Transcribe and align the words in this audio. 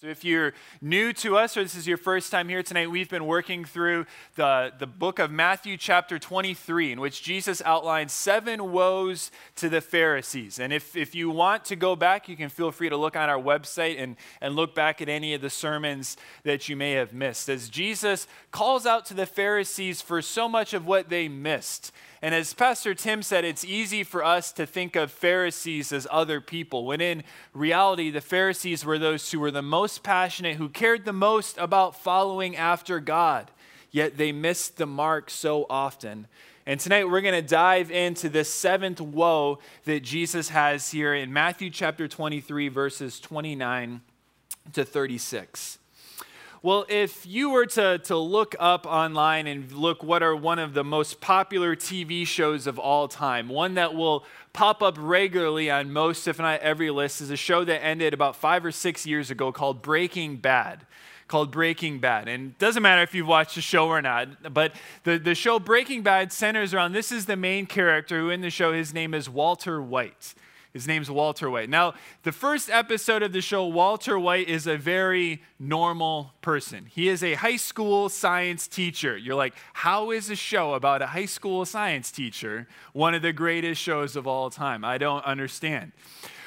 So, 0.00 0.06
if 0.06 0.24
you're 0.24 0.54
new 0.80 1.12
to 1.12 1.36
us 1.36 1.58
or 1.58 1.62
this 1.62 1.74
is 1.74 1.86
your 1.86 1.98
first 1.98 2.30
time 2.30 2.48
here 2.48 2.62
tonight, 2.62 2.90
we've 2.90 3.10
been 3.10 3.26
working 3.26 3.66
through 3.66 4.06
the, 4.34 4.72
the 4.78 4.86
book 4.86 5.18
of 5.18 5.30
Matthew, 5.30 5.76
chapter 5.76 6.18
23, 6.18 6.92
in 6.92 7.00
which 7.02 7.22
Jesus 7.22 7.60
outlines 7.66 8.10
seven 8.10 8.72
woes 8.72 9.30
to 9.56 9.68
the 9.68 9.82
Pharisees. 9.82 10.58
And 10.58 10.72
if, 10.72 10.96
if 10.96 11.14
you 11.14 11.28
want 11.28 11.66
to 11.66 11.76
go 11.76 11.96
back, 11.96 12.30
you 12.30 12.36
can 12.38 12.48
feel 12.48 12.70
free 12.70 12.88
to 12.88 12.96
look 12.96 13.14
on 13.14 13.28
our 13.28 13.38
website 13.38 14.02
and, 14.02 14.16
and 14.40 14.56
look 14.56 14.74
back 14.74 15.02
at 15.02 15.10
any 15.10 15.34
of 15.34 15.42
the 15.42 15.50
sermons 15.50 16.16
that 16.44 16.66
you 16.66 16.76
may 16.76 16.92
have 16.92 17.12
missed. 17.12 17.50
As 17.50 17.68
Jesus 17.68 18.26
calls 18.52 18.86
out 18.86 19.04
to 19.06 19.14
the 19.14 19.26
Pharisees 19.26 20.00
for 20.00 20.22
so 20.22 20.48
much 20.48 20.72
of 20.72 20.86
what 20.86 21.10
they 21.10 21.28
missed. 21.28 21.92
And 22.22 22.34
as 22.34 22.52
Pastor 22.52 22.94
Tim 22.94 23.22
said, 23.22 23.46
it's 23.46 23.64
easy 23.64 24.04
for 24.04 24.22
us 24.22 24.52
to 24.52 24.66
think 24.66 24.94
of 24.94 25.10
Pharisees 25.10 25.90
as 25.90 26.06
other 26.10 26.40
people, 26.40 26.84
when 26.84 27.00
in 27.00 27.24
reality, 27.54 28.10
the 28.10 28.20
Pharisees 28.20 28.84
were 28.84 28.98
those 28.98 29.30
who 29.30 29.40
were 29.40 29.50
the 29.50 29.62
most 29.62 30.02
passionate, 30.02 30.56
who 30.56 30.68
cared 30.68 31.06
the 31.06 31.14
most 31.14 31.56
about 31.56 31.96
following 31.96 32.56
after 32.56 33.00
God, 33.00 33.50
yet 33.90 34.18
they 34.18 34.32
missed 34.32 34.76
the 34.76 34.86
mark 34.86 35.30
so 35.30 35.64
often. 35.70 36.26
And 36.66 36.78
tonight 36.78 37.08
we're 37.08 37.22
going 37.22 37.42
to 37.42 37.48
dive 37.48 37.90
into 37.90 38.28
the 38.28 38.44
seventh 38.44 39.00
woe 39.00 39.58
that 39.86 40.00
Jesus 40.00 40.50
has 40.50 40.90
here 40.90 41.14
in 41.14 41.32
Matthew 41.32 41.70
chapter 41.70 42.06
23, 42.06 42.68
verses 42.68 43.18
29 43.18 44.02
to 44.74 44.84
36. 44.84 45.79
Well, 46.62 46.84
if 46.90 47.24
you 47.26 47.48
were 47.48 47.64
to, 47.64 47.96
to 48.04 48.18
look 48.18 48.54
up 48.60 48.84
online 48.84 49.46
and 49.46 49.72
look 49.72 50.02
what 50.02 50.22
are 50.22 50.36
one 50.36 50.58
of 50.58 50.74
the 50.74 50.84
most 50.84 51.22
popular 51.22 51.74
TV 51.74 52.26
shows 52.26 52.66
of 52.66 52.78
all 52.78 53.08
time, 53.08 53.48
one 53.48 53.74
that 53.74 53.94
will 53.94 54.26
pop 54.52 54.82
up 54.82 54.96
regularly 54.98 55.70
on 55.70 55.90
most, 55.90 56.28
if 56.28 56.38
not 56.38 56.60
every 56.60 56.90
list, 56.90 57.22
is 57.22 57.30
a 57.30 57.36
show 57.36 57.64
that 57.64 57.82
ended 57.82 58.12
about 58.12 58.36
five 58.36 58.62
or 58.62 58.72
six 58.72 59.06
years 59.06 59.30
ago 59.30 59.52
called 59.52 59.80
Breaking 59.80 60.36
Bad 60.36 60.86
called 61.28 61.52
Breaking 61.52 62.00
Bad. 62.00 62.26
And 62.28 62.50
it 62.50 62.58
doesn't 62.58 62.82
matter 62.82 63.02
if 63.02 63.14
you've 63.14 63.28
watched 63.28 63.54
the 63.54 63.60
show 63.60 63.86
or 63.86 64.02
not, 64.02 64.52
but 64.52 64.72
the, 65.04 65.16
the 65.16 65.36
show 65.36 65.60
Breaking 65.60 66.02
Bad 66.02 66.32
centers 66.32 66.74
around 66.74 66.92
this 66.92 67.12
is 67.12 67.26
the 67.26 67.36
main 67.36 67.66
character 67.66 68.18
who 68.18 68.30
in 68.30 68.40
the 68.40 68.50
show, 68.50 68.72
his 68.72 68.92
name 68.92 69.14
is 69.14 69.30
Walter 69.30 69.80
White. 69.80 70.34
His 70.72 70.86
name's 70.86 71.10
Walter 71.10 71.50
White. 71.50 71.68
Now, 71.68 71.94
the 72.22 72.30
first 72.30 72.70
episode 72.70 73.24
of 73.24 73.32
the 73.32 73.40
show, 73.40 73.66
Walter 73.66 74.18
White 74.18 74.48
is 74.48 74.68
a 74.68 74.76
very 74.76 75.42
normal 75.58 76.34
person. 76.42 76.86
He 76.86 77.08
is 77.08 77.24
a 77.24 77.34
high 77.34 77.56
school 77.56 78.08
science 78.08 78.68
teacher. 78.68 79.16
You're 79.16 79.34
like, 79.34 79.54
how 79.72 80.12
is 80.12 80.30
a 80.30 80.36
show 80.36 80.74
about 80.74 81.02
a 81.02 81.08
high 81.08 81.26
school 81.26 81.64
science 81.64 82.12
teacher 82.12 82.68
one 82.92 83.14
of 83.14 83.22
the 83.22 83.32
greatest 83.32 83.80
shows 83.80 84.14
of 84.14 84.28
all 84.28 84.48
time? 84.48 84.84
I 84.84 84.96
don't 84.96 85.24
understand. 85.24 85.90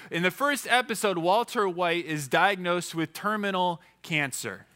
In 0.10 0.24
the 0.24 0.32
first 0.32 0.68
episode, 0.70 1.18
Walter 1.18 1.68
White 1.68 2.06
is 2.06 2.30
diagnosed 2.30 2.96
with 2.96 3.14
terminal 3.14 3.82
cancer 4.04 4.68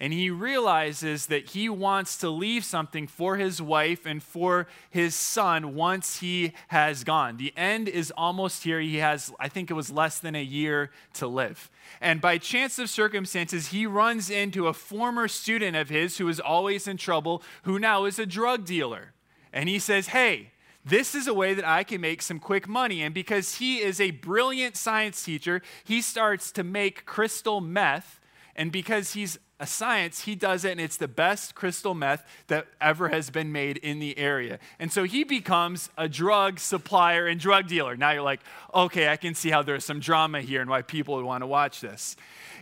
and 0.00 0.12
he 0.12 0.28
realizes 0.28 1.26
that 1.26 1.50
he 1.50 1.68
wants 1.68 2.16
to 2.18 2.28
leave 2.28 2.64
something 2.64 3.06
for 3.06 3.36
his 3.36 3.62
wife 3.62 4.06
and 4.06 4.22
for 4.22 4.66
his 4.90 5.14
son 5.14 5.74
once 5.74 6.18
he 6.18 6.52
has 6.68 7.04
gone. 7.04 7.36
The 7.36 7.52
end 7.56 7.88
is 7.88 8.12
almost 8.16 8.64
here. 8.64 8.80
He 8.80 8.96
has, 8.96 9.32
I 9.38 9.48
think 9.48 9.70
it 9.70 9.74
was 9.74 9.90
less 9.90 10.18
than 10.18 10.34
a 10.34 10.42
year 10.42 10.90
to 11.14 11.26
live. 11.26 11.70
And 12.00 12.20
by 12.20 12.38
chance 12.38 12.78
of 12.78 12.90
circumstances, 12.90 13.68
he 13.68 13.86
runs 13.86 14.30
into 14.30 14.66
a 14.66 14.74
former 14.74 15.28
student 15.28 15.76
of 15.76 15.88
his 15.88 16.18
who 16.18 16.28
is 16.28 16.40
always 16.40 16.88
in 16.88 16.96
trouble, 16.96 17.42
who 17.62 17.78
now 17.78 18.04
is 18.04 18.18
a 18.18 18.26
drug 18.26 18.64
dealer. 18.64 19.12
And 19.52 19.68
he 19.68 19.78
says, 19.78 20.08
Hey, 20.08 20.50
this 20.84 21.14
is 21.14 21.26
a 21.26 21.34
way 21.34 21.54
that 21.54 21.66
I 21.66 21.82
can 21.82 22.00
make 22.00 22.20
some 22.20 22.38
quick 22.38 22.68
money. 22.68 23.02
And 23.02 23.14
because 23.14 23.56
he 23.56 23.78
is 23.78 24.00
a 24.00 24.10
brilliant 24.10 24.76
science 24.76 25.24
teacher, 25.24 25.62
he 25.82 26.02
starts 26.02 26.52
to 26.52 26.64
make 26.64 27.06
crystal 27.06 27.60
meth. 27.60 28.20
And 28.54 28.70
because 28.70 29.14
he's 29.14 29.38
a 29.60 29.66
science, 29.66 30.22
he 30.22 30.34
does 30.34 30.64
it, 30.64 30.72
and 30.72 30.80
it's 30.80 30.96
the 30.96 31.08
best 31.08 31.54
crystal 31.54 31.94
meth 31.94 32.26
that 32.48 32.66
ever 32.80 33.08
has 33.08 33.30
been 33.30 33.52
made 33.52 33.76
in 33.78 34.00
the 34.00 34.18
area. 34.18 34.58
And 34.78 34.92
so 34.92 35.04
he 35.04 35.22
becomes 35.22 35.90
a 35.96 36.08
drug 36.08 36.58
supplier 36.58 37.26
and 37.26 37.38
drug 37.38 37.68
dealer. 37.68 37.96
Now 37.96 38.10
you're 38.10 38.22
like, 38.22 38.40
okay, 38.74 39.08
I 39.08 39.16
can 39.16 39.34
see 39.34 39.50
how 39.50 39.62
there's 39.62 39.84
some 39.84 40.00
drama 40.00 40.40
here 40.40 40.60
and 40.60 40.68
why 40.68 40.82
people 40.82 41.14
would 41.16 41.24
want 41.24 41.42
to 41.42 41.46
watch 41.46 41.80
this. 41.80 42.16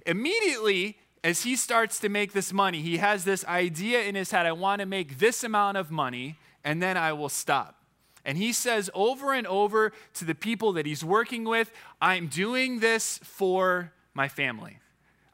Immediately, 0.05 0.99
as 1.25 1.45
he 1.45 1.57
starts 1.57 1.99
to 2.01 2.09
make 2.09 2.33
this 2.33 2.53
money, 2.53 2.83
he 2.83 2.99
has 2.99 3.25
this 3.25 3.45
idea 3.47 4.03
in 4.03 4.15
his 4.15 4.31
head 4.31 4.45
I 4.45 4.53
want 4.53 4.81
to 4.81 4.87
make 4.87 5.19
this 5.19 5.43
amount 5.43 5.79
of 5.79 5.91
money, 5.91 6.37
and 6.63 6.83
then 6.83 6.99
I 6.99 7.15
will 7.15 7.31
stop. 7.31 7.77
And 8.25 8.37
he 8.37 8.53
says 8.53 8.91
over 8.95 9.33
and 9.33 9.47
over 9.47 9.93
to 10.15 10.25
the 10.25 10.35
people 10.35 10.75
that 10.75 10.85
he's 10.85 11.03
working 11.03 11.45
with, 11.45 11.73
I'm 12.01 12.27
doing 12.27 12.81
this 12.81 13.19
for 13.23 13.93
my 14.15 14.29
family. 14.29 14.79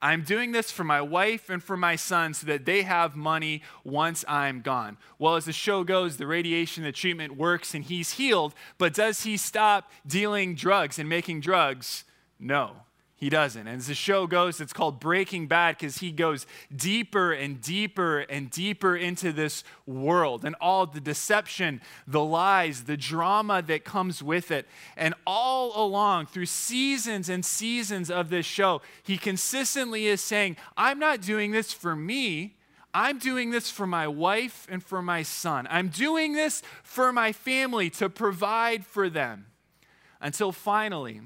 I'm 0.01 0.23
doing 0.23 0.53
this 0.53 0.71
for 0.71 0.85
my 0.85 1.01
wife 1.01 1.51
and 1.51 1.63
for 1.63 1.77
my 1.77 1.97
son 1.97 2.35
so 2.35 2.47
that 2.47 2.65
they 2.65 2.83
have 2.83 3.17
money 3.17 3.63
once 3.85 4.25
I'm 4.29 4.61
gone. 4.61 4.97
Well, 5.19 5.37
as 5.37 5.45
the 5.45 5.53
show 5.53 5.83
goes, 5.85 6.17
the 6.17 6.27
radiation, 6.27 6.85
the 6.85 6.93
treatment 6.93 7.37
works 7.37 7.75
and 7.75 7.85
he's 7.85 8.13
healed, 8.13 8.55
but 8.79 8.95
does 8.95 9.25
he 9.25 9.37
stop 9.37 9.91
dealing 10.07 10.55
drugs 10.55 10.99
and 10.99 11.09
making 11.09 11.41
drugs? 11.41 12.05
No 12.39 12.77
he 13.19 13.29
doesn't. 13.29 13.67
And 13.67 13.79
as 13.79 13.89
the 13.89 13.95
show 13.95 14.29
goes, 14.29 14.61
it's 14.61 14.73
called 14.73 15.01
Breaking 15.01 15.49
Bad 15.49 15.77
because 15.77 15.99
he 15.99 16.13
goes 16.13 16.47
deeper 16.75 17.33
and 17.33 17.61
deeper 17.61 18.21
and 18.21 18.49
deeper 18.49 18.97
into 18.97 19.33
this 19.33 19.65
world 19.87 20.45
and 20.45 20.55
all 20.61 20.87
the 20.87 21.01
deception, 21.01 21.81
the 22.07 22.23
lies, 22.23 22.85
the 22.85 22.97
drama 22.97 23.61
that 23.63 23.85
comes 23.85 24.23
with 24.23 24.53
it. 24.53 24.67
And 24.97 25.15
all 25.27 25.85
along, 25.85 26.27
through 26.27 26.47
seasons 26.47 27.29
and 27.29 27.45
seasons 27.45 28.09
of 28.09 28.31
this 28.31 28.47
show, 28.47 28.83
he 29.03 29.19
consistently 29.19 30.07
is 30.07 30.21
saying, 30.21 30.57
I'm 30.77 31.01
not 31.01 31.21
doing 31.21 31.51
this 31.51 31.73
for 31.73 31.97
me. 31.97 32.55
I'm 32.95 33.19
doing 33.19 33.51
this 33.51 33.69
for 33.69 33.87
my 33.87 34.07
wife 34.07 34.65
and 34.71 34.81
for 34.81 35.03
my 35.03 35.25
son. 35.25 35.67
I'm 35.69 35.89
doing 35.89 36.35
this 36.35 36.63
for 36.85 37.13
my 37.13 37.33
family 37.33 37.91
to 37.91 38.09
provide 38.09 38.87
for 38.87 39.11
them. 39.11 39.47
Until 40.21 40.53
finally, 40.53 41.21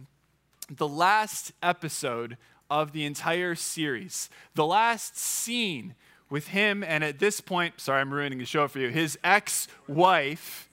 the 0.71 0.89
last 0.89 1.53
episode 1.63 2.37
of 2.71 2.93
the 2.93 3.05
entire 3.05 3.55
series, 3.55 4.31
the 4.55 4.67
last 4.67 5.19
scene 5.19 5.95
with 6.31 6.49
him, 6.49 6.83
and 6.83 7.05
at 7.05 7.19
this 7.19 7.41
point, 7.41 7.81
sorry, 7.81 8.01
I'm 8.01 8.13
ruining 8.13 8.39
the 8.39 8.47
show 8.47 8.67
for 8.69 8.79
you, 8.79 8.89
his 8.89 9.19
ex 9.23 9.69
wife, 9.87 10.71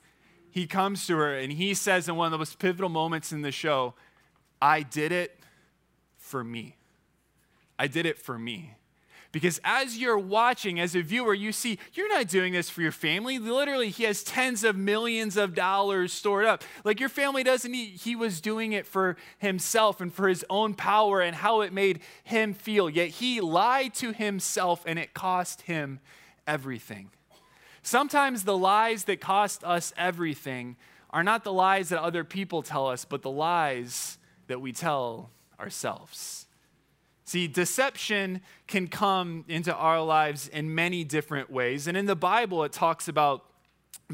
he 0.51 0.65
comes 0.65 1.05
to 1.07 1.17
her 1.17 1.37
and 1.37 1.51
he 1.51 1.73
says 1.73 2.07
in 2.07 2.15
one 2.15 2.27
of 2.27 2.31
the 2.31 2.37
most 2.37 2.59
pivotal 2.59 2.89
moments 2.89 3.31
in 3.31 3.41
the 3.41 3.51
show, 3.51 3.93
I 4.61 4.81
did 4.81 5.11
it 5.11 5.37
for 6.17 6.43
me. 6.43 6.75
I 7.77 7.87
did 7.87 8.05
it 8.05 8.17
for 8.17 8.39
me. 8.39 8.75
Because 9.31 9.61
as 9.63 9.97
you're 9.97 10.17
watching, 10.17 10.79
as 10.79 10.95
a 10.95 11.01
viewer, 11.01 11.35
you 11.35 11.51
see 11.51 11.77
you're 11.93 12.09
not 12.09 12.27
doing 12.27 12.53
this 12.53 12.69
for 12.69 12.81
your 12.81 12.91
family. 12.91 13.37
Literally, 13.37 13.89
he 13.89 14.03
has 14.05 14.23
tens 14.23 14.63
of 14.63 14.75
millions 14.75 15.37
of 15.37 15.53
dollars 15.53 16.11
stored 16.11 16.45
up. 16.45 16.63
Like 16.83 16.99
your 16.99 17.09
family 17.09 17.43
doesn't 17.43 17.71
need, 17.71 17.99
he 17.99 18.15
was 18.15 18.41
doing 18.41 18.73
it 18.73 18.87
for 18.87 19.17
himself 19.37 20.01
and 20.01 20.11
for 20.11 20.27
his 20.27 20.43
own 20.49 20.73
power 20.73 21.21
and 21.21 21.35
how 21.35 21.61
it 21.61 21.71
made 21.71 21.99
him 22.23 22.55
feel. 22.55 22.89
Yet 22.89 23.09
he 23.09 23.39
lied 23.39 23.93
to 23.95 24.13
himself 24.13 24.83
and 24.87 24.97
it 24.97 25.13
cost 25.13 25.61
him 25.61 25.99
everything. 26.47 27.11
Sometimes 27.83 28.43
the 28.43 28.57
lies 28.57 29.03
that 29.05 29.21
cost 29.21 29.63
us 29.63 29.93
everything 29.95 30.75
are 31.11 31.23
not 31.23 31.43
the 31.43 31.53
lies 31.53 31.89
that 31.89 32.01
other 32.01 32.23
people 32.23 32.63
tell 32.63 32.87
us, 32.87 33.05
but 33.05 33.21
the 33.21 33.31
lies 33.31 34.17
that 34.47 34.59
we 34.59 34.71
tell 34.71 35.29
ourselves. 35.59 36.47
See, 37.29 37.45
deception 37.45 38.41
can 38.65 38.87
come 38.87 39.45
into 39.47 39.71
our 39.71 40.01
lives 40.01 40.47
in 40.47 40.73
many 40.73 41.03
different 41.03 41.51
ways. 41.51 41.85
And 41.85 41.95
in 41.95 42.07
the 42.07 42.15
Bible, 42.15 42.63
it 42.63 42.71
talks 42.71 43.07
about 43.07 43.45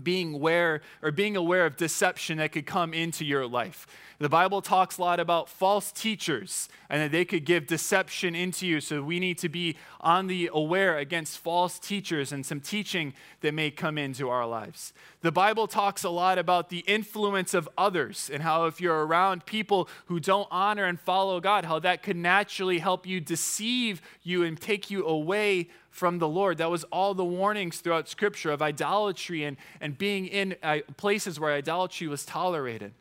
being 0.04 0.34
aware 0.34 0.82
or 1.02 1.14
being 1.14 1.38
aware 1.38 1.66
of 1.66 1.78
deception 1.78 2.40
that 2.40 2.52
could 2.52 2.66
come 2.66 2.94
into 2.94 3.24
your 3.24 3.48
life. 3.48 3.88
The 4.18 4.30
Bible 4.30 4.62
talks 4.62 4.98
a 4.98 5.02
lot 5.02 5.20
about 5.20 5.50
false 5.50 5.92
teachers 5.92 6.70
and 6.90 7.02
that 7.02 7.12
they 7.12 7.26
could 7.26 7.44
give 7.44 7.68
deception 7.68 8.34
into 8.34 8.66
you. 8.66 8.80
So 8.80 9.02
we 9.02 9.20
need 9.20 9.38
to 9.40 9.50
be 9.50 9.76
on 10.00 10.28
the 10.28 10.50
aware 10.54 10.98
against 10.98 11.40
false 11.40 11.78
teachers 11.80 12.32
and 12.32 12.46
some 12.46 12.62
teaching 12.62 13.14
that 13.42 13.54
may 13.54 13.72
come 13.72 13.98
into 13.98 14.30
our 14.30 14.48
lives. 14.48 14.94
The 15.20 15.34
Bible 15.34 15.68
talks 15.68 16.06
a 16.06 16.10
lot 16.10 16.38
about 16.38 16.70
the 16.70 16.80
influence 16.88 17.54
of 17.54 17.68
others 17.78 18.30
and 18.32 18.42
how 18.42 18.68
if 18.68 18.80
you're 18.80 19.06
around 19.06 19.46
people 19.46 19.90
who 20.06 20.22
don't 20.22 20.48
honor 20.50 20.86
and 20.86 20.98
follow 20.98 21.42
God, 21.42 21.66
how 21.66 21.80
that 21.80 22.02
could 22.02 22.18
naturally 22.18 22.80
help 22.80 23.06
you 23.06 23.20
deceive 23.20 24.02
you 24.24 24.44
and 24.44 24.60
take 24.60 24.90
you 24.90 25.06
away 25.06 25.68
from 25.90 26.20
the 26.20 26.28
Lord. 26.28 26.58
That 26.60 26.72
was 26.72 26.86
all 26.86 27.14
the 27.14 27.26
warnings 27.26 27.80
throughout 27.80 28.08
Scripture 28.08 28.52
of 28.52 28.62
idolatry 28.62 29.44
and, 29.44 29.58
and 29.82 29.98
being 29.98 30.26
in 30.28 30.56
uh, 30.64 30.80
places 30.96 31.38
where 31.38 31.52
idolatry 31.52 32.08
was 32.08 32.24
tolerated. 32.24 32.94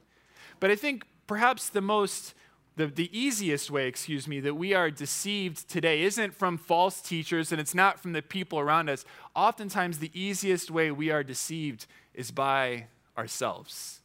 But 0.65 0.71
I 0.71 0.77
think 0.77 1.05
perhaps 1.27 1.69
the 1.69 1.83
most, 1.83 2.33
the, 2.77 2.87
the 2.87 3.11
easiest 3.13 3.71
way, 3.71 3.87
excuse 3.87 4.27
me, 4.27 4.41
that 4.41 4.55
we 4.55 4.73
are 4.73 4.91
deceived 4.91 5.69
today 5.69 6.01
isn't 6.05 6.33
from 6.33 6.57
false 6.57 7.03
teachers 7.03 7.53
and 7.53 7.61
it's 7.61 7.75
not 7.75 8.01
from 8.01 8.15
the 8.15 8.23
people 8.23 8.59
around 8.59 8.89
us. 8.89 9.05
Oftentimes, 9.37 9.99
the 9.99 10.11
easiest 10.19 10.71
way 10.71 10.91
we 10.91 11.11
are 11.11 11.23
deceived 11.23 11.85
is 12.15 12.31
by 12.31 12.87
ourselves. 13.19 14.01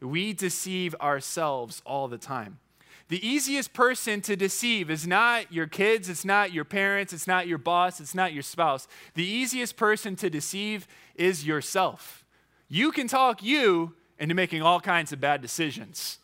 We 0.00 0.32
deceive 0.32 0.96
ourselves 1.00 1.82
all 1.86 2.08
the 2.08 2.18
time. 2.18 2.58
The 3.06 3.24
easiest 3.24 3.72
person 3.72 4.20
to 4.22 4.34
deceive 4.34 4.90
is 4.90 5.06
not 5.06 5.52
your 5.52 5.68
kids, 5.68 6.08
it's 6.08 6.24
not 6.24 6.52
your 6.52 6.64
parents, 6.64 7.12
it's 7.12 7.28
not 7.28 7.46
your 7.46 7.58
boss, 7.58 8.00
it's 8.00 8.12
not 8.12 8.32
your 8.32 8.42
spouse. 8.42 8.88
The 9.14 9.24
easiest 9.24 9.76
person 9.76 10.16
to 10.16 10.28
deceive 10.28 10.88
is 11.14 11.46
yourself. 11.46 12.24
You 12.68 12.90
can 12.90 13.06
talk 13.06 13.40
you 13.40 13.94
into 14.18 14.34
making 14.34 14.62
all 14.62 14.80
kinds 14.80 15.12
of 15.12 15.20
bad 15.20 15.42
decisions. 15.42 16.18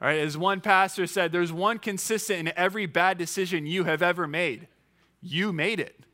All 0.00 0.08
right, 0.08 0.18
as 0.18 0.36
one 0.36 0.60
pastor 0.60 1.06
said, 1.06 1.32
there's 1.32 1.52
one 1.52 1.78
consistent 1.78 2.40
in 2.40 2.52
every 2.56 2.86
bad 2.86 3.18
decision 3.18 3.66
you 3.66 3.84
have 3.84 4.02
ever 4.02 4.26
made. 4.26 4.68
You 5.22 5.52
made 5.52 5.80
it. 5.80 6.04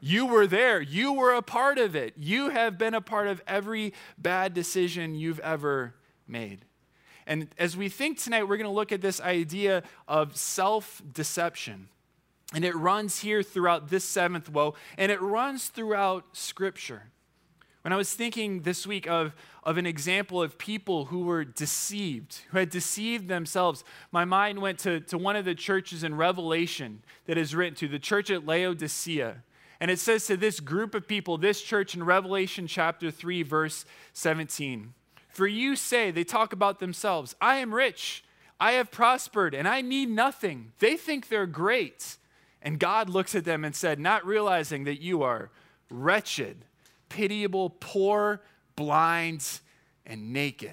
You 0.00 0.26
were 0.26 0.46
there. 0.46 0.80
You 0.80 1.12
were 1.12 1.32
a 1.32 1.42
part 1.42 1.78
of 1.78 1.94
it. 1.94 2.14
You 2.16 2.50
have 2.50 2.76
been 2.76 2.92
a 2.92 3.00
part 3.00 3.28
of 3.28 3.40
every 3.46 3.94
bad 4.18 4.52
decision 4.52 5.14
you've 5.14 5.38
ever 5.40 5.94
made. 6.26 6.64
And 7.26 7.48
as 7.56 7.76
we 7.76 7.88
think 7.88 8.18
tonight, 8.18 8.42
we're 8.42 8.56
going 8.56 8.68
to 8.68 8.74
look 8.74 8.90
at 8.90 9.00
this 9.00 9.20
idea 9.20 9.84
of 10.08 10.36
self 10.36 11.00
deception. 11.12 11.88
And 12.52 12.64
it 12.64 12.74
runs 12.74 13.20
here 13.20 13.42
throughout 13.42 13.88
this 13.88 14.04
seventh 14.04 14.50
woe, 14.50 14.74
and 14.98 15.10
it 15.10 15.22
runs 15.22 15.68
throughout 15.68 16.24
Scripture. 16.32 17.04
When 17.82 17.92
I 17.92 17.96
was 17.96 18.14
thinking 18.14 18.62
this 18.62 18.86
week 18.86 19.08
of, 19.08 19.34
of 19.64 19.76
an 19.76 19.86
example 19.86 20.40
of 20.40 20.56
people 20.56 21.06
who 21.06 21.22
were 21.22 21.44
deceived, 21.44 22.42
who 22.50 22.58
had 22.58 22.70
deceived 22.70 23.26
themselves, 23.26 23.82
my 24.12 24.24
mind 24.24 24.60
went 24.60 24.78
to, 24.80 25.00
to 25.00 25.18
one 25.18 25.34
of 25.34 25.44
the 25.44 25.54
churches 25.54 26.04
in 26.04 26.14
Revelation 26.14 27.02
that 27.26 27.36
is 27.36 27.56
written 27.56 27.74
to, 27.76 27.88
the 27.88 27.98
church 27.98 28.30
at 28.30 28.46
Laodicea. 28.46 29.42
And 29.80 29.90
it 29.90 29.98
says 29.98 30.26
to 30.26 30.36
this 30.36 30.60
group 30.60 30.94
of 30.94 31.08
people, 31.08 31.38
this 31.38 31.60
church 31.60 31.96
in 31.96 32.04
Revelation 32.04 32.68
chapter 32.68 33.10
3, 33.10 33.42
verse 33.42 33.84
17 34.12 34.94
For 35.28 35.48
you 35.48 35.74
say, 35.74 36.12
they 36.12 36.22
talk 36.22 36.52
about 36.52 36.78
themselves, 36.78 37.34
I 37.40 37.56
am 37.56 37.74
rich, 37.74 38.22
I 38.60 38.72
have 38.72 38.92
prospered, 38.92 39.54
and 39.54 39.66
I 39.66 39.80
need 39.80 40.08
nothing. 40.08 40.70
They 40.78 40.96
think 40.96 41.28
they're 41.28 41.46
great. 41.46 42.16
And 42.64 42.78
God 42.78 43.08
looks 43.08 43.34
at 43.34 43.44
them 43.44 43.64
and 43.64 43.74
said, 43.74 43.98
Not 43.98 44.24
realizing 44.24 44.84
that 44.84 45.02
you 45.02 45.24
are 45.24 45.50
wretched 45.90 46.64
pitiable, 47.12 47.70
poor, 47.70 48.40
blind, 48.74 49.60
and 50.06 50.32
naked. 50.32 50.72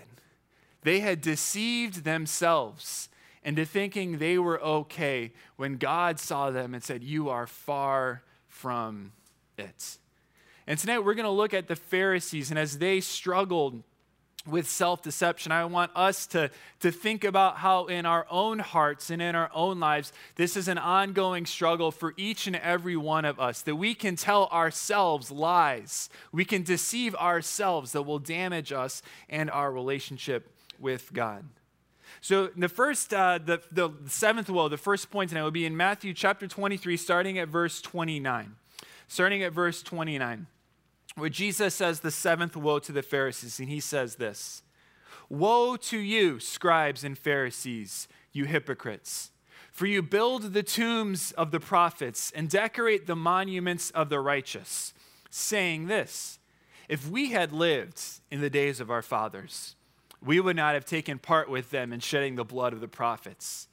They 0.83 1.01
had 1.01 1.19
deceived 1.19 2.05
themselves 2.05 3.09
into 3.43 3.65
thinking 3.65 4.17
they 4.17 4.37
were 4.37 4.61
okay 4.61 5.33
when 5.57 5.77
God 5.77 6.19
saw 6.19 6.49
them 6.49 6.73
and 6.73 6.81
said, 6.81 7.03
You 7.03 7.29
are 7.29 7.45
far 7.45 8.23
from 8.47 9.11
it. 9.57 9.97
And 10.65 10.79
tonight 10.79 10.99
we're 10.99 11.13
going 11.13 11.25
to 11.25 11.29
look 11.29 11.53
at 11.53 11.67
the 11.67 11.75
Pharisees 11.75 12.49
and 12.49 12.59
as 12.59 12.77
they 12.77 13.01
struggled 13.01 13.83
with 14.47 14.69
self 14.69 15.01
deception. 15.01 15.51
I 15.51 15.65
want 15.65 15.91
us 15.95 16.25
to, 16.27 16.49
to 16.79 16.91
think 16.91 17.23
about 17.23 17.57
how, 17.57 17.85
in 17.87 18.05
our 18.05 18.25
own 18.29 18.59
hearts 18.59 19.09
and 19.09 19.21
in 19.21 19.35
our 19.35 19.49
own 19.53 19.79
lives, 19.79 20.13
this 20.35 20.55
is 20.55 20.67
an 20.67 20.77
ongoing 20.77 21.45
struggle 21.45 21.91
for 21.91 22.13
each 22.17 22.47
and 22.47 22.55
every 22.55 22.97
one 22.97 23.25
of 23.25 23.39
us. 23.39 23.61
That 23.61 23.75
we 23.75 23.93
can 23.93 24.15
tell 24.15 24.47
ourselves 24.47 25.31
lies, 25.31 26.09
we 26.31 26.45
can 26.45 26.63
deceive 26.63 27.15
ourselves 27.15 27.91
that 27.93 28.03
will 28.03 28.19
damage 28.19 28.71
us 28.71 29.01
and 29.29 29.49
our 29.49 29.71
relationship 29.71 30.51
with 30.79 31.13
God. 31.13 31.45
So, 32.21 32.47
the 32.47 32.69
first, 32.69 33.13
uh, 33.13 33.39
the, 33.43 33.61
the 33.71 33.91
seventh 34.07 34.49
woe, 34.49 34.67
the 34.67 34.77
first 34.77 35.11
point 35.11 35.29
tonight 35.29 35.43
will 35.43 35.51
be 35.51 35.65
in 35.65 35.77
Matthew 35.77 36.13
chapter 36.13 36.47
23, 36.47 36.97
starting 36.97 37.39
at 37.39 37.47
verse 37.47 37.81
29. 37.81 38.55
Starting 39.07 39.43
at 39.43 39.53
verse 39.53 39.81
29 39.81 40.47
where 41.19 41.29
Jesus 41.29 41.75
says 41.75 41.99
the 41.99 42.11
seventh 42.11 42.55
woe 42.55 42.79
to 42.79 42.91
the 42.91 43.01
Pharisees, 43.01 43.59
and 43.59 43.69
he 43.69 43.79
says 43.79 44.15
this 44.15 44.63
Woe 45.29 45.75
to 45.77 45.97
you, 45.97 46.39
scribes 46.39 47.03
and 47.03 47.17
Pharisees, 47.17 48.07
you 48.31 48.45
hypocrites! 48.45 49.31
For 49.71 49.85
you 49.85 50.01
build 50.01 50.53
the 50.53 50.63
tombs 50.63 51.31
of 51.33 51.51
the 51.51 51.59
prophets 51.59 52.31
and 52.35 52.49
decorate 52.49 53.05
the 53.05 53.15
monuments 53.15 53.91
of 53.91 54.09
the 54.09 54.19
righteous, 54.19 54.93
saying 55.29 55.87
this 55.87 56.39
If 56.87 57.07
we 57.07 57.31
had 57.31 57.51
lived 57.51 58.01
in 58.31 58.41
the 58.41 58.49
days 58.49 58.79
of 58.79 58.89
our 58.89 59.03
fathers, 59.03 59.75
we 60.21 60.39
would 60.39 60.55
not 60.55 60.73
have 60.73 60.85
taken 60.85 61.19
part 61.19 61.49
with 61.49 61.69
them 61.69 61.93
in 61.93 61.99
shedding 61.99 62.35
the 62.35 62.43
blood 62.43 62.73
of 62.73 62.81
the 62.81 62.87
prophets. 62.87 63.67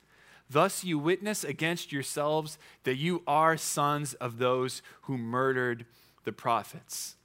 Thus 0.48 0.84
you 0.84 0.98
witness 0.98 1.42
against 1.42 1.90
yourselves 1.90 2.56
that 2.84 2.96
you 2.96 3.22
are 3.26 3.56
sons 3.56 4.14
of 4.14 4.38
those 4.38 4.80
who 5.02 5.18
murdered 5.18 5.86
the 6.24 6.32
prophets 6.32 7.15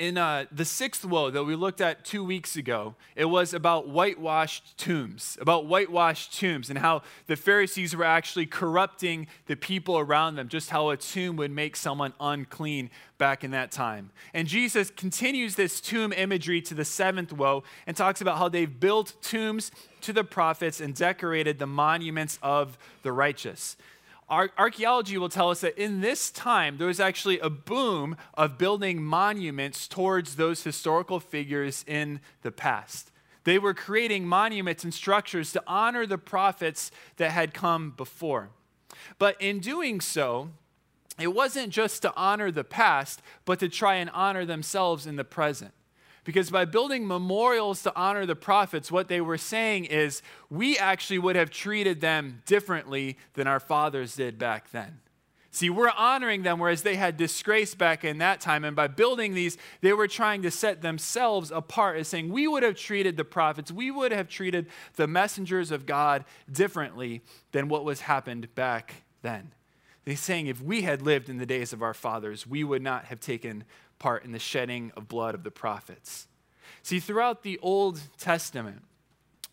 in 0.00 0.16
uh, 0.16 0.46
the 0.50 0.64
sixth 0.64 1.04
woe 1.04 1.30
that 1.30 1.44
we 1.44 1.54
looked 1.54 1.82
at 1.82 2.06
two 2.06 2.24
weeks 2.24 2.56
ago, 2.56 2.94
it 3.14 3.26
was 3.26 3.52
about 3.52 3.86
whitewashed 3.86 4.78
tombs, 4.78 5.36
about 5.42 5.66
whitewashed 5.66 6.36
tombs, 6.36 6.70
and 6.70 6.78
how 6.78 7.02
the 7.26 7.36
Pharisees 7.36 7.94
were 7.94 8.04
actually 8.04 8.46
corrupting 8.46 9.26
the 9.46 9.56
people 9.56 9.98
around 9.98 10.36
them, 10.36 10.48
just 10.48 10.70
how 10.70 10.88
a 10.88 10.96
tomb 10.96 11.36
would 11.36 11.50
make 11.50 11.76
someone 11.76 12.14
unclean 12.18 12.88
back 13.18 13.44
in 13.44 13.50
that 13.50 13.70
time. 13.70 14.10
And 14.32 14.48
Jesus 14.48 14.90
continues 14.90 15.56
this 15.56 15.82
tomb 15.82 16.14
imagery 16.14 16.62
to 16.62 16.72
the 16.72 16.86
seventh 16.86 17.34
woe 17.34 17.62
and 17.86 17.94
talks 17.94 18.22
about 18.22 18.38
how 18.38 18.48
they've 18.48 18.80
built 18.80 19.12
tombs 19.20 19.70
to 20.00 20.14
the 20.14 20.24
prophets 20.24 20.80
and 20.80 20.94
decorated 20.94 21.58
the 21.58 21.66
monuments 21.66 22.38
of 22.42 22.78
the 23.02 23.12
righteous 23.12 23.76
archaeology 24.30 25.18
will 25.18 25.28
tell 25.28 25.50
us 25.50 25.60
that 25.62 25.76
in 25.76 26.00
this 26.00 26.30
time, 26.30 26.78
there 26.78 26.86
was 26.86 27.00
actually 27.00 27.38
a 27.40 27.50
boom 27.50 28.16
of 28.34 28.58
building 28.58 29.02
monuments 29.02 29.88
towards 29.88 30.36
those 30.36 30.62
historical 30.62 31.20
figures 31.20 31.84
in 31.86 32.20
the 32.42 32.52
past. 32.52 33.10
They 33.44 33.58
were 33.58 33.74
creating 33.74 34.26
monuments 34.26 34.84
and 34.84 34.94
structures 34.94 35.52
to 35.52 35.62
honor 35.66 36.06
the 36.06 36.18
prophets 36.18 36.90
that 37.16 37.30
had 37.30 37.54
come 37.54 37.90
before. 37.96 38.50
But 39.18 39.40
in 39.40 39.60
doing 39.60 40.00
so, 40.00 40.50
it 41.18 41.34
wasn't 41.34 41.72
just 41.72 42.02
to 42.02 42.14
honor 42.16 42.50
the 42.50 42.64
past, 42.64 43.22
but 43.44 43.58
to 43.60 43.68
try 43.68 43.96
and 43.96 44.10
honor 44.10 44.44
themselves 44.44 45.06
in 45.06 45.16
the 45.16 45.24
present. 45.24 45.72
Because 46.24 46.50
by 46.50 46.64
building 46.64 47.06
memorials 47.06 47.82
to 47.82 47.96
honor 47.96 48.26
the 48.26 48.36
prophets, 48.36 48.92
what 48.92 49.08
they 49.08 49.20
were 49.20 49.38
saying 49.38 49.86
is 49.86 50.22
we 50.50 50.76
actually 50.78 51.18
would 51.18 51.36
have 51.36 51.50
treated 51.50 52.00
them 52.00 52.42
differently 52.46 53.16
than 53.34 53.46
our 53.46 53.60
fathers 53.60 54.16
did 54.16 54.38
back 54.38 54.70
then. 54.70 55.00
See, 55.52 55.68
we're 55.68 55.90
honoring 55.90 56.42
them, 56.42 56.60
whereas 56.60 56.82
they 56.82 56.94
had 56.94 57.16
disgrace 57.16 57.74
back 57.74 58.04
in 58.04 58.18
that 58.18 58.40
time. 58.40 58.64
And 58.64 58.76
by 58.76 58.86
building 58.86 59.34
these, 59.34 59.58
they 59.80 59.92
were 59.92 60.06
trying 60.06 60.42
to 60.42 60.50
set 60.50 60.80
themselves 60.80 61.50
apart 61.50 61.96
as 61.96 62.06
saying, 62.06 62.30
we 62.30 62.46
would 62.46 62.62
have 62.62 62.76
treated 62.76 63.16
the 63.16 63.24
prophets, 63.24 63.72
we 63.72 63.90
would 63.90 64.12
have 64.12 64.28
treated 64.28 64.68
the 64.94 65.08
messengers 65.08 65.72
of 65.72 65.86
God 65.86 66.24
differently 66.50 67.22
than 67.50 67.68
what 67.68 67.84
was 67.84 68.02
happened 68.02 68.54
back 68.54 69.02
then. 69.22 69.50
They're 70.04 70.16
saying, 70.16 70.46
if 70.46 70.62
we 70.62 70.82
had 70.82 71.02
lived 71.02 71.28
in 71.28 71.38
the 71.38 71.46
days 71.46 71.72
of 71.72 71.82
our 71.82 71.94
fathers, 71.94 72.46
we 72.46 72.62
would 72.62 72.82
not 72.82 73.06
have 73.06 73.20
taken 73.20 73.64
part 74.00 74.24
in 74.24 74.32
the 74.32 74.40
shedding 74.40 74.90
of 74.96 75.06
blood 75.06 75.36
of 75.36 75.44
the 75.44 75.52
prophets. 75.52 76.26
See, 76.82 76.98
throughout 76.98 77.44
the 77.44 77.60
Old 77.62 78.00
Testament, 78.18 78.82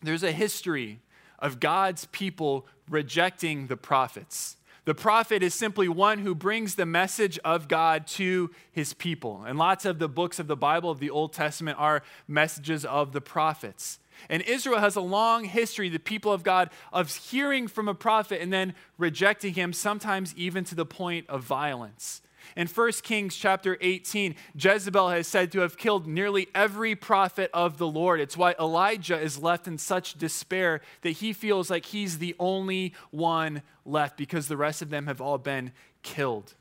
there's 0.02 0.24
a 0.24 0.32
history 0.32 0.98
of 1.38 1.60
God's 1.60 2.06
people 2.06 2.66
rejecting 2.90 3.68
the 3.68 3.76
prophets. 3.76 4.56
The 4.84 4.94
prophet 4.94 5.42
is 5.42 5.54
simply 5.54 5.86
one 5.86 6.20
who 6.20 6.34
brings 6.34 6.74
the 6.74 6.86
message 6.86 7.38
of 7.44 7.68
God 7.68 8.06
to 8.08 8.50
his 8.72 8.94
people. 8.94 9.44
And 9.46 9.58
lots 9.58 9.84
of 9.84 9.98
the 9.98 10.08
books 10.08 10.38
of 10.38 10.46
the 10.46 10.56
Bible 10.56 10.90
of 10.90 10.98
the 10.98 11.10
Old 11.10 11.34
Testament 11.34 11.78
are 11.78 12.02
messages 12.26 12.86
of 12.86 13.12
the 13.12 13.20
prophets. 13.20 13.98
And 14.30 14.42
Israel 14.42 14.80
has 14.80 14.96
a 14.96 15.02
long 15.02 15.44
history, 15.44 15.90
the 15.90 15.98
people 15.98 16.32
of 16.32 16.42
God, 16.42 16.70
of 16.90 17.14
hearing 17.14 17.68
from 17.68 17.86
a 17.86 17.94
prophet 17.94 18.40
and 18.40 18.50
then 18.50 18.74
rejecting 18.96 19.54
him, 19.54 19.74
sometimes 19.74 20.34
even 20.36 20.64
to 20.64 20.74
the 20.74 20.86
point 20.86 21.28
of 21.28 21.44
violence. 21.44 22.22
In 22.56 22.66
1 22.66 22.92
Kings 23.02 23.36
chapter 23.36 23.76
18, 23.80 24.34
Jezebel 24.54 25.08
has 25.10 25.26
said 25.26 25.52
to 25.52 25.60
have 25.60 25.76
killed 25.76 26.06
nearly 26.06 26.48
every 26.54 26.94
prophet 26.94 27.50
of 27.52 27.78
the 27.78 27.86
Lord. 27.86 28.20
It's 28.20 28.36
why 28.36 28.54
Elijah 28.58 29.18
is 29.18 29.38
left 29.38 29.68
in 29.68 29.78
such 29.78 30.14
despair 30.14 30.80
that 31.02 31.10
he 31.10 31.32
feels 31.32 31.70
like 31.70 31.86
he's 31.86 32.18
the 32.18 32.34
only 32.38 32.94
one 33.10 33.62
left 33.84 34.16
because 34.16 34.48
the 34.48 34.56
rest 34.56 34.82
of 34.82 34.90
them 34.90 35.06
have 35.06 35.20
all 35.20 35.38
been 35.38 35.72
killed. 36.02 36.54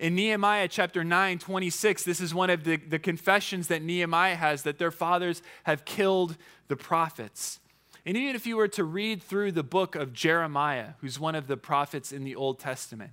In 0.00 0.14
Nehemiah 0.14 0.68
chapter 0.68 1.04
9, 1.04 1.38
26, 1.38 2.04
this 2.04 2.20
is 2.20 2.34
one 2.34 2.50
of 2.50 2.64
the, 2.64 2.76
the 2.76 2.98
confessions 2.98 3.68
that 3.68 3.82
Nehemiah 3.82 4.36
has 4.36 4.62
that 4.62 4.78
their 4.78 4.90
fathers 4.90 5.42
have 5.64 5.84
killed 5.84 6.36
the 6.68 6.76
prophets. 6.76 7.60
And 8.06 8.16
even 8.16 8.36
if 8.36 8.46
you 8.46 8.56
were 8.56 8.68
to 8.68 8.84
read 8.84 9.22
through 9.22 9.52
the 9.52 9.62
book 9.62 9.94
of 9.94 10.12
Jeremiah, 10.12 10.90
who's 11.00 11.18
one 11.18 11.34
of 11.34 11.46
the 11.46 11.56
prophets 11.56 12.12
in 12.12 12.24
the 12.24 12.36
Old 12.36 12.58
Testament, 12.58 13.12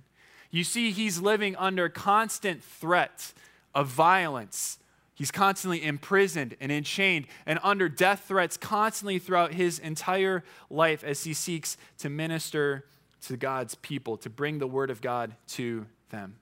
you 0.52 0.64
see, 0.64 0.92
he's 0.92 1.18
living 1.18 1.56
under 1.56 1.88
constant 1.88 2.62
threat 2.62 3.32
of 3.74 3.88
violence. 3.88 4.78
He's 5.14 5.30
constantly 5.30 5.82
imprisoned 5.82 6.56
and 6.60 6.70
enchained 6.70 7.26
and 7.46 7.58
under 7.62 7.88
death 7.88 8.26
threats 8.28 8.58
constantly 8.58 9.18
throughout 9.18 9.54
his 9.54 9.78
entire 9.78 10.44
life 10.68 11.02
as 11.02 11.24
he 11.24 11.32
seeks 11.32 11.78
to 11.98 12.10
minister 12.10 12.84
to 13.22 13.36
God's 13.38 13.76
people, 13.76 14.18
to 14.18 14.28
bring 14.28 14.58
the 14.58 14.66
word 14.66 14.90
of 14.90 15.00
God 15.00 15.34
to 15.48 15.86
them. 16.10 16.36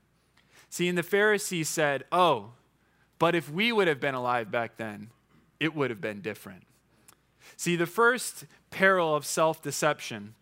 See, 0.69 0.89
and 0.89 0.97
the 0.97 1.03
Pharisees 1.03 1.69
said, 1.69 2.03
Oh, 2.11 2.51
but 3.17 3.33
if 3.33 3.49
we 3.49 3.71
would 3.71 3.87
have 3.87 4.01
been 4.01 4.15
alive 4.15 4.51
back 4.51 4.75
then, 4.75 5.09
it 5.59 5.73
would 5.73 5.89
have 5.89 6.01
been 6.01 6.21
different. 6.21 6.63
See, 7.55 7.75
the 7.75 7.85
first 7.85 8.45
peril 8.71 9.15
of 9.15 9.25
self 9.25 9.61
deception 9.61 10.33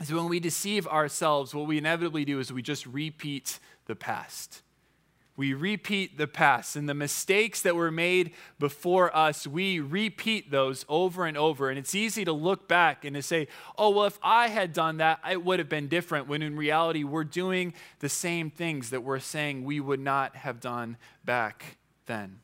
is 0.00 0.12
when 0.12 0.28
we 0.28 0.40
deceive 0.40 0.86
ourselves, 0.86 1.54
what 1.54 1.66
we 1.66 1.78
inevitably 1.78 2.24
do 2.24 2.38
is 2.38 2.52
we 2.52 2.62
just 2.62 2.86
repeat 2.86 3.58
the 3.86 3.96
past. 3.96 4.62
We 5.36 5.54
repeat 5.54 6.18
the 6.18 6.26
past 6.26 6.74
and 6.74 6.88
the 6.88 6.94
mistakes 6.94 7.62
that 7.62 7.76
were 7.76 7.92
made 7.92 8.32
before 8.58 9.16
us, 9.16 9.46
we 9.46 9.78
repeat 9.78 10.50
those 10.50 10.84
over 10.88 11.26
and 11.26 11.36
over. 11.36 11.70
And 11.70 11.78
it's 11.78 11.94
easy 11.94 12.24
to 12.24 12.32
look 12.32 12.66
back 12.66 13.04
and 13.04 13.14
to 13.14 13.22
say, 13.22 13.46
oh, 13.76 13.90
well, 13.90 14.06
if 14.06 14.18
I 14.20 14.48
had 14.48 14.72
done 14.72 14.96
that, 14.96 15.20
it 15.30 15.44
would 15.44 15.60
have 15.60 15.68
been 15.68 15.86
different. 15.86 16.26
When 16.26 16.42
in 16.42 16.56
reality, 16.56 17.04
we're 17.04 17.22
doing 17.22 17.72
the 18.00 18.08
same 18.08 18.50
things 18.50 18.90
that 18.90 19.04
we're 19.04 19.20
saying 19.20 19.64
we 19.64 19.78
would 19.78 20.00
not 20.00 20.34
have 20.34 20.58
done 20.58 20.96
back 21.24 21.76
then. 22.06 22.40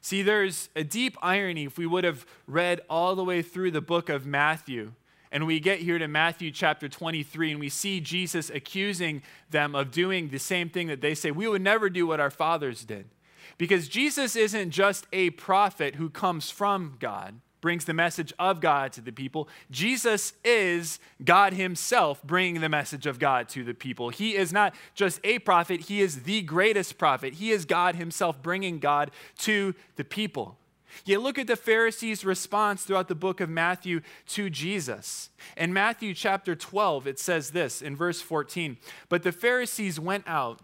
See, 0.00 0.22
there's 0.22 0.70
a 0.74 0.82
deep 0.82 1.18
irony 1.20 1.64
if 1.64 1.76
we 1.76 1.86
would 1.86 2.04
have 2.04 2.24
read 2.46 2.80
all 2.88 3.14
the 3.14 3.24
way 3.24 3.42
through 3.42 3.72
the 3.72 3.82
book 3.82 4.08
of 4.08 4.24
Matthew 4.24 4.92
and 5.32 5.46
we 5.46 5.60
get 5.60 5.80
here 5.80 5.98
to 5.98 6.08
Matthew 6.08 6.50
chapter 6.50 6.88
23, 6.88 7.52
and 7.52 7.60
we 7.60 7.68
see 7.68 8.00
Jesus 8.00 8.50
accusing 8.50 9.22
them 9.50 9.74
of 9.74 9.90
doing 9.90 10.28
the 10.28 10.38
same 10.38 10.68
thing 10.68 10.88
that 10.88 11.00
they 11.00 11.14
say. 11.14 11.30
We 11.30 11.46
would 11.46 11.62
never 11.62 11.88
do 11.88 12.06
what 12.06 12.20
our 12.20 12.30
fathers 12.30 12.84
did. 12.84 13.08
Because 13.56 13.88
Jesus 13.88 14.36
isn't 14.36 14.70
just 14.70 15.06
a 15.12 15.30
prophet 15.30 15.96
who 15.96 16.10
comes 16.10 16.50
from 16.50 16.96
God, 16.98 17.40
brings 17.60 17.84
the 17.84 17.94
message 17.94 18.32
of 18.38 18.60
God 18.60 18.92
to 18.94 19.00
the 19.00 19.12
people. 19.12 19.48
Jesus 19.70 20.32
is 20.44 20.98
God 21.22 21.52
Himself 21.52 22.22
bringing 22.22 22.60
the 22.60 22.68
message 22.68 23.06
of 23.06 23.18
God 23.18 23.48
to 23.50 23.62
the 23.62 23.74
people. 23.74 24.08
He 24.08 24.34
is 24.34 24.52
not 24.52 24.74
just 24.94 25.20
a 25.24 25.38
prophet, 25.40 25.82
He 25.82 26.00
is 26.00 26.22
the 26.22 26.42
greatest 26.42 26.98
prophet. 26.98 27.34
He 27.34 27.50
is 27.50 27.64
God 27.64 27.96
Himself 27.96 28.42
bringing 28.42 28.78
God 28.78 29.10
to 29.38 29.74
the 29.96 30.04
people. 30.04 30.56
Yet 31.04 31.20
look 31.20 31.38
at 31.38 31.46
the 31.46 31.56
Pharisees' 31.56 32.24
response 32.24 32.84
throughout 32.84 33.08
the 33.08 33.14
book 33.14 33.40
of 33.40 33.48
Matthew 33.48 34.00
to 34.28 34.50
Jesus. 34.50 35.30
In 35.56 35.72
Matthew 35.72 36.14
chapter 36.14 36.54
12, 36.54 37.06
it 37.06 37.18
says 37.18 37.50
this 37.50 37.82
in 37.82 37.96
verse 37.96 38.20
14 38.20 38.76
But 39.08 39.22
the 39.22 39.32
Pharisees 39.32 39.98
went 39.98 40.24
out 40.26 40.60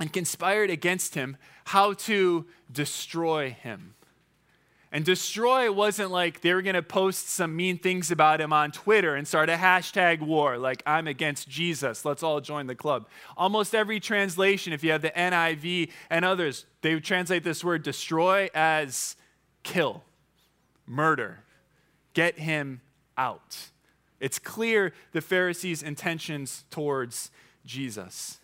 and 0.00 0.12
conspired 0.12 0.70
against 0.70 1.14
him 1.14 1.36
how 1.66 1.92
to 1.92 2.46
destroy 2.70 3.50
him. 3.50 3.94
And 4.90 5.04
destroy 5.04 5.70
wasn't 5.70 6.10
like 6.10 6.40
they 6.40 6.54
were 6.54 6.62
going 6.62 6.74
to 6.74 6.82
post 6.82 7.28
some 7.28 7.54
mean 7.54 7.76
things 7.76 8.10
about 8.10 8.40
him 8.40 8.54
on 8.54 8.72
Twitter 8.72 9.16
and 9.16 9.28
start 9.28 9.50
a 9.50 9.56
hashtag 9.56 10.20
war, 10.22 10.56
like 10.56 10.82
I'm 10.86 11.06
against 11.06 11.46
Jesus. 11.46 12.06
Let's 12.06 12.22
all 12.22 12.40
join 12.40 12.66
the 12.66 12.74
club. 12.74 13.06
Almost 13.36 13.74
every 13.74 14.00
translation, 14.00 14.72
if 14.72 14.82
you 14.82 14.92
have 14.92 15.02
the 15.02 15.10
NIV 15.10 15.90
and 16.08 16.24
others, 16.24 16.64
they 16.80 16.98
translate 17.00 17.44
this 17.44 17.62
word 17.62 17.82
destroy 17.82 18.48
as 18.54 19.16
kill, 19.62 20.04
murder, 20.86 21.40
get 22.14 22.38
him 22.38 22.80
out. 23.16 23.70
It's 24.20 24.38
clear 24.38 24.92
the 25.12 25.20
Pharisees' 25.20 25.82
intentions 25.82 26.64
towards 26.70 27.30
Jesus. 27.64 28.38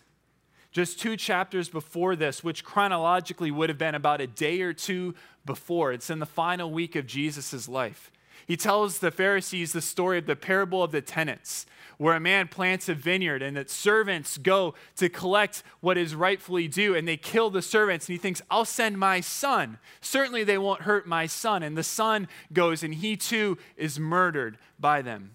Just 0.71 0.99
two 0.99 1.15
chapters 1.15 1.69
before 1.69 2.15
this, 2.15 2.43
which 2.43 2.63
chronologically 2.63 3.51
would 3.51 3.69
have 3.69 3.77
been 3.77 3.95
about 3.95 4.21
a 4.21 4.27
day 4.27 4.61
or 4.61 4.73
two 4.73 5.15
before, 5.45 5.93
it's 5.93 6.09
in 6.09 6.19
the 6.19 6.25
final 6.25 6.69
week 6.71 6.95
of 6.95 7.07
Jesus' 7.07 7.69
life. 7.69 8.11
He 8.45 8.57
tells 8.57 8.99
the 8.99 9.11
Pharisees 9.11 9.73
the 9.73 9.81
story 9.81 10.17
of 10.17 10.27
the 10.27 10.35
parable 10.35 10.83
of 10.83 10.91
the 10.91 11.01
tenants, 11.01 11.65
where 11.97 12.15
a 12.15 12.19
man 12.19 12.47
plants 12.47 12.87
a 12.89 12.93
vineyard 12.93 13.41
and 13.41 13.57
that 13.57 13.69
servants 13.69 14.37
go 14.37 14.75
to 14.97 15.09
collect 15.09 15.63
what 15.79 15.97
is 15.97 16.13
rightfully 16.13 16.67
due 16.67 16.93
and 16.93 17.07
they 17.07 17.17
kill 17.17 17.49
the 17.49 17.61
servants. 17.61 18.07
And 18.07 18.13
he 18.13 18.19
thinks, 18.19 18.41
I'll 18.51 18.65
send 18.65 18.99
my 18.99 19.21
son. 19.21 19.79
Certainly 20.01 20.43
they 20.43 20.57
won't 20.57 20.81
hurt 20.81 21.07
my 21.07 21.25
son. 21.25 21.63
And 21.63 21.77
the 21.77 21.83
son 21.83 22.27
goes 22.53 22.83
and 22.83 22.93
he 22.93 23.15
too 23.15 23.57
is 23.77 23.99
murdered 23.99 24.57
by 24.79 25.01
them. 25.01 25.31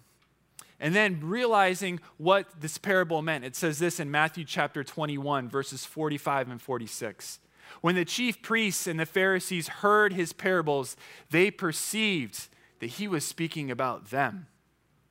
And 0.79 0.95
then 0.95 1.21
realizing 1.21 2.01
what 2.17 2.61
this 2.61 2.79
parable 2.79 3.21
meant, 3.21 3.45
it 3.45 3.55
says 3.57 3.79
this 3.79 4.01
in 4.01 4.11
Matthew 4.11 4.45
chapter 4.45 4.83
21, 4.83 5.49
verses 5.49 5.85
45 5.85 6.51
and 6.51 6.63
46. 6.63 7.39
When 7.83 7.95
the 7.95 8.05
chief 8.05 8.41
priests 8.43 8.87
and 8.87 8.99
the 8.99 9.07
Pharisees 9.07 9.69
heard 9.69 10.13
his 10.13 10.33
parables, 10.33 10.97
they 11.31 11.51
perceived 11.51 12.49
that 12.81 12.91
he 12.91 13.07
was 13.09 13.25
speaking 13.25 13.71
about 13.71 14.11
them. 14.11 14.47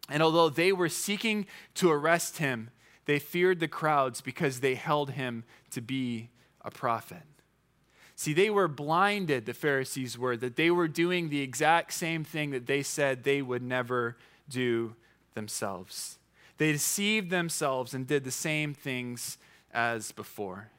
And 0.10 0.22
although 0.22 0.50
they 0.50 0.72
were 0.72 0.90
seeking 0.90 1.46
to 1.76 1.92
arrest 1.92 2.38
him, 2.38 2.72
they 3.06 3.20
feared 3.20 3.60
the 3.60 3.68
crowds 3.68 4.22
because 4.22 4.60
they 4.60 4.76
held 4.76 5.12
him 5.12 5.44
to 5.72 5.82
be 5.82 6.30
a 6.62 6.70
prophet. 6.72 7.24
See, 8.16 8.34
they 8.34 8.50
were 8.50 8.68
blinded, 8.68 9.46
the 9.46 9.54
Pharisees 9.54 10.18
were, 10.18 10.36
that 10.38 10.58
they 10.58 10.70
were 10.70 10.90
doing 10.90 11.30
the 11.30 11.42
exact 11.42 11.94
same 11.94 12.24
thing 12.24 12.52
that 12.52 12.66
they 12.68 12.84
said 12.84 13.24
they 13.24 13.42
would 13.42 13.64
never 13.64 14.18
do 14.50 14.96
themselves. 15.36 16.18
They 16.58 16.74
deceived 16.74 17.30
themselves 17.30 17.94
and 17.94 18.06
did 18.06 18.26
the 18.26 18.32
same 18.32 18.74
things 18.74 19.38
as 19.72 20.12
before. 20.12 20.70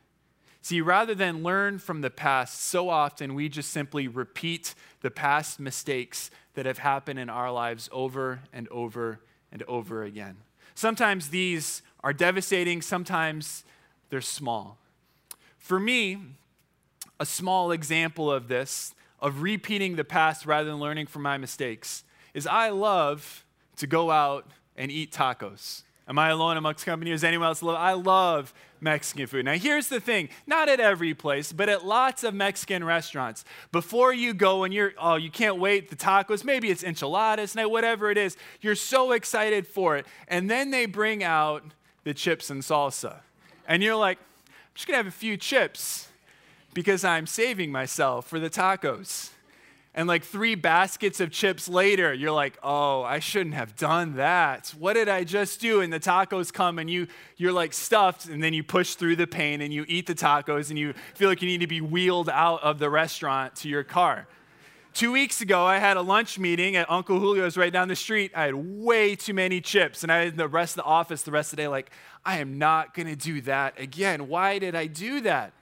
See, 0.61 0.83
rather 0.83 1.15
than 1.15 1.43
learn 1.43 1.79
from 1.79 2.03
the 2.03 2.11
past, 2.11 2.61
so 2.63 2.91
often 2.91 3.35
we 3.35 3.49
just 3.49 3.71
simply 3.71 4.07
repeat 4.07 4.75
the 5.01 5.11
past 5.11 5.59
mistakes 5.59 6.31
that 6.61 6.67
have 6.67 6.77
happened 6.77 7.19
in 7.19 7.31
our 7.31 7.51
lives 7.51 7.89
over 7.91 8.41
and 8.53 8.69
over 8.69 9.19
and 9.51 9.63
over 9.63 10.05
again. 10.05 10.37
Sometimes 10.75 11.31
these 11.31 11.81
are 12.05 12.13
devastating, 12.13 12.83
sometimes 12.83 13.65
they're 14.11 14.21
small. 14.21 14.77
For 15.57 15.81
me, 15.81 16.19
a 17.19 17.25
small 17.25 17.73
example 17.73 18.31
of 18.31 18.49
this, 18.49 18.95
of 19.21 19.41
repeating 19.41 19.97
the 19.97 20.05
past 20.05 20.45
rather 20.45 20.69
than 20.69 20.79
learning 20.79 21.07
from 21.07 21.23
my 21.23 21.39
mistakes, 21.39 22.05
is 22.35 22.47
I 22.47 22.69
love 22.69 23.47
to 23.77 23.87
go 23.87 24.11
out 24.11 24.47
and 24.77 24.91
eat 24.91 25.13
tacos. 25.13 25.85
Am 26.11 26.19
I 26.19 26.31
alone 26.31 26.57
amongst 26.57 26.85
company? 26.85 27.13
Is 27.13 27.23
anyone 27.23 27.47
else 27.47 27.63
love? 27.63 27.77
I 27.77 27.93
love 27.93 28.53
Mexican 28.81 29.29
food. 29.29 29.45
Now, 29.45 29.53
here's 29.53 29.87
the 29.87 30.01
thing 30.01 30.29
not 30.45 30.69
at 30.69 30.81
every 30.81 31.15
place, 31.15 31.53
but 31.53 31.69
at 31.69 31.87
lots 31.87 32.25
of 32.25 32.35
Mexican 32.35 32.83
restaurants. 32.83 33.45
Before 33.71 34.13
you 34.13 34.35
go 34.35 34.65
and 34.65 34.75
you're, 34.75 34.93
oh, 34.99 35.15
you 35.15 35.31
can't 35.31 35.61
wait, 35.61 35.89
the 35.89 35.95
tacos, 35.95 36.43
maybe 36.43 36.69
it's 36.69 36.83
enchiladas, 36.83 37.55
whatever 37.55 38.11
it 38.11 38.19
is, 38.19 38.37
you're 38.61 38.75
so 38.75 39.13
excited 39.13 39.69
for 39.69 39.97
it. 39.97 40.07
And 40.27 40.51
then 40.51 40.73
they 40.73 40.87
bring 40.87 41.23
out 41.23 41.63
the 42.03 42.13
chips 42.13 42.51
and 42.51 42.61
salsa. 42.63 43.21
And 43.69 43.81
you're 43.81 43.95
like, 43.95 44.19
I'm 44.19 44.75
just 44.75 44.89
gonna 44.89 44.97
have 44.97 45.07
a 45.07 45.13
few 45.13 45.37
chips 45.37 46.09
because 46.75 47.05
I'm 47.05 47.29
saving 47.29 47.71
myself 47.71 48.27
for 48.27 48.41
the 48.41 48.51
tacos. 48.51 49.31
And 49.93 50.07
like 50.07 50.23
three 50.23 50.55
baskets 50.55 51.19
of 51.19 51.33
chips 51.33 51.69
later, 51.69 52.15
you're 52.15 52.31
like, 52.31 52.59
oh, 52.63 53.03
I 53.03 53.19
shouldn't 53.19 53.57
have 53.57 53.75
done 53.75 54.17
that. 54.17 54.73
What 54.79 54.93
did 54.93 55.09
I 55.09 55.25
just 55.25 55.61
do? 55.61 55.81
And 55.81 55.93
the 55.93 55.99
tacos 55.99 56.53
come 56.53 56.79
and 56.79 56.89
you, 56.89 57.09
you're 57.37 57.53
like 57.53 57.73
stuffed, 57.73 58.27
and 58.27 58.43
then 58.43 58.55
you 58.55 58.63
push 58.63 58.95
through 58.95 59.17
the 59.17 59.27
pain 59.27 59.61
and 59.61 59.75
you 59.75 59.85
eat 59.89 60.07
the 60.07 60.15
tacos 60.15 60.71
and 60.71 60.79
you 60.79 60.95
feel 61.15 61.29
like 61.29 61.43
you 61.43 61.49
need 61.49 61.61
to 61.61 61.67
be 61.67 61.81
wheeled 61.81 62.29
out 62.29 62.63
of 62.63 62.79
the 62.79 62.89
restaurant 62.89 63.57
to 63.57 63.69
your 63.69 63.83
car. 63.83 64.29
Two 64.93 65.13
weeks 65.13 65.41
ago, 65.41 65.65
I 65.65 65.79
had 65.79 65.97
a 65.97 66.03
lunch 66.03 66.39
meeting 66.39 66.77
at 66.77 66.91
Uncle 66.91 67.19
Julio's 67.19 67.57
right 67.57 67.73
down 67.73 67.89
the 67.89 67.97
street. 67.97 68.33
I 68.35 68.45
had 68.45 68.55
way 68.55 69.17
too 69.17 69.35
many 69.35 69.61
chips, 69.61 70.03
and 70.03 70.13
I 70.13 70.25
had 70.25 70.37
the 70.37 70.49
rest 70.49 70.73
of 70.73 70.85
the 70.85 70.89
office 70.89 71.23
the 71.23 71.31
rest 71.31 71.53
of 71.53 71.57
the 71.57 71.63
day 71.63 71.69
like, 71.69 71.91
I 72.25 72.39
am 72.39 72.59
not 72.59 72.95
gonna 72.95 73.17
do 73.17 73.41
that 73.43 73.79
again. 73.79 74.29
Why 74.29 74.59
did 74.59 74.75
I 74.75 74.87
do 74.87 75.21
that? 75.23 75.53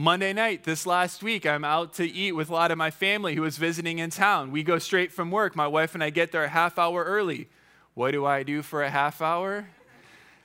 Monday 0.00 0.32
night, 0.32 0.62
this 0.62 0.86
last 0.86 1.24
week, 1.24 1.44
I'm 1.44 1.64
out 1.64 1.94
to 1.94 2.08
eat 2.08 2.30
with 2.30 2.50
a 2.50 2.52
lot 2.52 2.70
of 2.70 2.78
my 2.78 2.88
family 2.88 3.34
who 3.34 3.42
was 3.42 3.56
visiting 3.56 3.98
in 3.98 4.10
town. 4.10 4.52
We 4.52 4.62
go 4.62 4.78
straight 4.78 5.10
from 5.10 5.32
work. 5.32 5.56
My 5.56 5.66
wife 5.66 5.92
and 5.92 6.04
I 6.04 6.10
get 6.10 6.30
there 6.30 6.44
a 6.44 6.48
half 6.48 6.78
hour 6.78 7.02
early. 7.02 7.48
What 7.94 8.12
do 8.12 8.24
I 8.24 8.44
do 8.44 8.62
for 8.62 8.84
a 8.84 8.90
half 8.90 9.20
hour? 9.20 9.70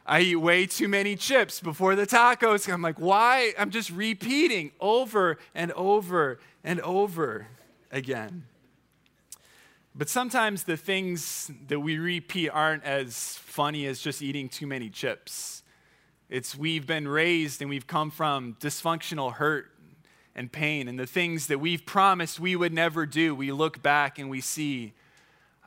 I 0.07 0.21
eat 0.21 0.37
way 0.37 0.65
too 0.65 0.87
many 0.87 1.15
chips 1.15 1.59
before 1.59 1.95
the 1.95 2.07
tacos. 2.07 2.67
I'm 2.67 2.81
like, 2.81 2.99
why? 2.99 3.53
I'm 3.55 3.69
just 3.69 3.91
repeating 3.91 4.71
over 4.81 5.37
and 5.53 5.71
over 5.73 6.39
and 6.63 6.81
over 6.81 7.45
again. 7.91 8.45
But 9.93 10.09
sometimes 10.09 10.63
the 10.63 10.77
things 10.77 11.51
that 11.67 11.79
we 11.79 11.99
repeat 11.99 12.49
aren't 12.49 12.85
as 12.85 13.35
funny 13.35 13.85
as 13.85 13.99
just 13.99 14.23
eating 14.23 14.49
too 14.49 14.65
many 14.65 14.89
chips. 14.89 15.61
It's 16.33 16.57
we've 16.57 16.87
been 16.87 17.07
raised 17.07 17.61
and 17.61 17.69
we've 17.69 17.85
come 17.85 18.09
from 18.09 18.57
dysfunctional 18.59 19.33
hurt 19.33 19.69
and 20.33 20.51
pain 20.51 20.87
and 20.87 20.97
the 20.97 21.05
things 21.05 21.45
that 21.45 21.59
we've 21.59 21.85
promised 21.85 22.39
we 22.39 22.55
would 22.55 22.73
never 22.73 23.05
do. 23.05 23.35
We 23.35 23.51
look 23.51 23.83
back 23.83 24.17
and 24.17 24.31
we 24.31 24.41
see, 24.41 24.93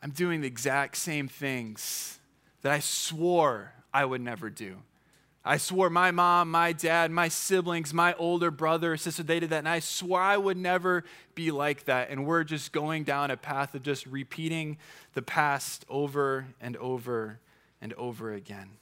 I'm 0.03 0.11
doing 0.11 0.41
the 0.41 0.49
exact 0.49 0.97
same 0.97 1.29
things 1.29 2.19
that 2.63 2.73
I 2.73 2.81
swore 2.81 3.75
I 3.95 4.07
would 4.07 4.21
never 4.21 4.51
do. 4.51 4.79
I 5.45 5.59
swore 5.59 5.89
my 5.89 6.11
mom, 6.11 6.51
my 6.51 6.73
dad, 6.73 7.13
my 7.13 7.29
siblings, 7.29 7.95
my 7.95 8.15
older 8.15 8.51
brother 8.51 8.97
sister, 8.97 9.23
they 9.23 9.39
did 9.39 9.51
that. 9.51 9.59
And 9.59 9.69
I 9.69 9.79
swore 9.79 10.21
I 10.21 10.37
would 10.37 10.57
never 10.57 11.05
be 11.37 11.53
like 11.53 11.85
that. 11.85 12.11
And 12.11 12.27
we're 12.27 12.43
just 12.43 12.73
going 12.73 13.05
down 13.05 13.31
a 13.31 13.37
path 13.37 13.77
of 13.77 13.85
just 13.85 14.05
repeating 14.05 14.79
the 15.15 15.23
past 15.23 15.85
over 15.89 16.49
and 16.61 16.77
over 16.79 17.39
and 17.81 17.95
over 17.95 18.33
again. 18.33 18.79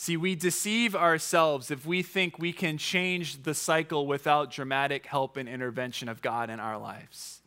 See, 0.00 0.16
we 0.16 0.34
deceive 0.34 0.96
ourselves 0.96 1.70
if 1.70 1.84
we 1.84 2.02
think 2.02 2.38
we 2.38 2.54
can 2.54 2.78
change 2.78 3.42
the 3.42 3.52
cycle 3.52 4.06
without 4.06 4.50
dramatic 4.50 5.04
help 5.04 5.36
and 5.36 5.46
intervention 5.46 6.08
of 6.08 6.22
God 6.22 6.48
in 6.48 6.58
our 6.58 6.78
lives. 6.78 7.42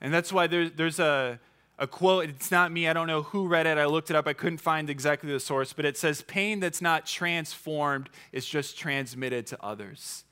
And 0.00 0.14
that's 0.14 0.32
why 0.32 0.46
there, 0.46 0.68
there's 0.68 1.00
a, 1.00 1.40
a 1.76 1.88
quote. 1.88 2.28
It's 2.28 2.52
not 2.52 2.70
me. 2.70 2.86
I 2.86 2.92
don't 2.92 3.08
know 3.08 3.22
who 3.22 3.48
read 3.48 3.66
it. 3.66 3.78
I 3.78 3.86
looked 3.86 4.10
it 4.10 4.16
up. 4.16 4.28
I 4.28 4.32
couldn't 4.32 4.58
find 4.58 4.88
exactly 4.88 5.32
the 5.32 5.40
source, 5.40 5.72
but 5.72 5.84
it 5.84 5.98
says 5.98 6.22
pain 6.22 6.60
that's 6.60 6.80
not 6.80 7.04
transformed 7.04 8.10
is 8.30 8.46
just 8.46 8.78
transmitted 8.78 9.48
to 9.48 9.60
others. 9.60 10.22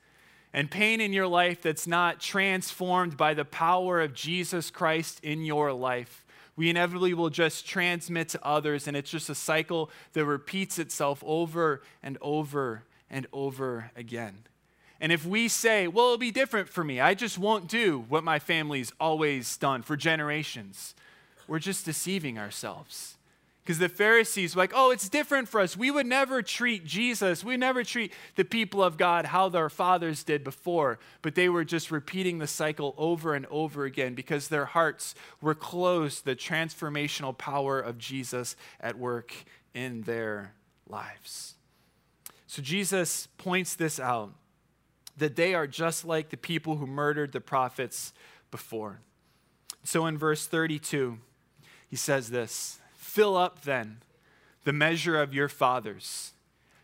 And 0.53 0.71
pain 0.71 1.01
in 1.01 1.11
your 1.11 1.27
life 1.27 1.61
that's 1.61 1.85
not 1.85 2.21
transformed 2.21 3.17
by 3.17 3.33
the 3.33 3.43
power 3.43 3.99
of 3.99 4.13
Jesus 4.13 4.71
Christ 4.71 5.19
in 5.21 5.43
your 5.43 5.73
life, 5.73 6.24
we 6.55 6.69
inevitably 6.69 7.13
will 7.13 7.29
just 7.29 7.67
transmit 7.67 8.29
to 8.29 8.45
others. 8.45 8.87
And 8.87 8.95
it's 8.95 9.09
just 9.09 9.29
a 9.29 9.35
cycle 9.35 9.89
that 10.13 10.25
repeats 10.25 10.79
itself 10.79 11.23
over 11.25 11.81
and 12.01 12.17
over 12.21 12.83
and 13.09 13.27
over 13.33 13.91
again. 13.95 14.39
And 15.01 15.11
if 15.11 15.25
we 15.25 15.47
say, 15.47 15.87
well, 15.87 16.05
it'll 16.05 16.17
be 16.17 16.31
different 16.31 16.69
for 16.69 16.83
me, 16.83 16.99
I 16.99 17.13
just 17.13 17.37
won't 17.37 17.67
do 17.67 18.05
what 18.07 18.23
my 18.23 18.39
family's 18.39 18.93
always 18.99 19.57
done 19.57 19.81
for 19.81 19.97
generations, 19.97 20.95
we're 21.47 21.59
just 21.59 21.85
deceiving 21.85 22.39
ourselves. 22.39 23.17
Because 23.65 23.79
the 23.79 23.89
Pharisees 23.89 24.55
were 24.55 24.61
like, 24.61 24.73
oh, 24.75 24.91
it's 24.91 25.09
different 25.09 25.49
for 25.49 25.59
us. 25.59 25.75
We 25.75 25.89
would 25.89 26.05
never 26.05 26.43
treat 26.43 26.85
Jesus, 26.85 27.43
we 27.43 27.57
never 27.57 27.83
treat 27.83 28.13
the 28.35 28.45
people 28.45 28.83
of 28.83 28.95
God 28.95 29.25
how 29.25 29.49
their 29.49 29.71
fathers 29.71 30.23
did 30.23 30.43
before. 30.43 30.99
But 31.23 31.33
they 31.33 31.49
were 31.49 31.65
just 31.65 31.89
repeating 31.89 32.37
the 32.37 32.45
cycle 32.45 32.93
over 32.95 33.33
and 33.33 33.47
over 33.47 33.85
again 33.85 34.13
because 34.13 34.49
their 34.49 34.65
hearts 34.65 35.15
were 35.41 35.55
closed 35.55 36.19
to 36.19 36.25
the 36.25 36.35
transformational 36.35 37.35
power 37.35 37.79
of 37.79 37.97
Jesus 37.97 38.55
at 38.79 38.99
work 38.99 39.33
in 39.73 40.01
their 40.03 40.53
lives. 40.87 41.55
So 42.45 42.61
Jesus 42.61 43.27
points 43.39 43.73
this 43.73 43.99
out 43.99 44.31
that 45.17 45.35
they 45.35 45.55
are 45.55 45.65
just 45.65 46.05
like 46.05 46.29
the 46.29 46.37
people 46.37 46.75
who 46.75 46.85
murdered 46.85 47.31
the 47.31 47.41
prophets 47.41 48.13
before. 48.51 48.99
So 49.83 50.05
in 50.05 50.19
verse 50.19 50.45
32, 50.45 51.17
he 51.87 51.95
says 51.95 52.29
this 52.29 52.79
Fill 53.15 53.37
up 53.37 53.61
then 53.61 53.99
the 54.65 54.73
measure 54.73 55.17
of 55.21 55.33
your 55.33 55.47
fathers, 55.47 56.33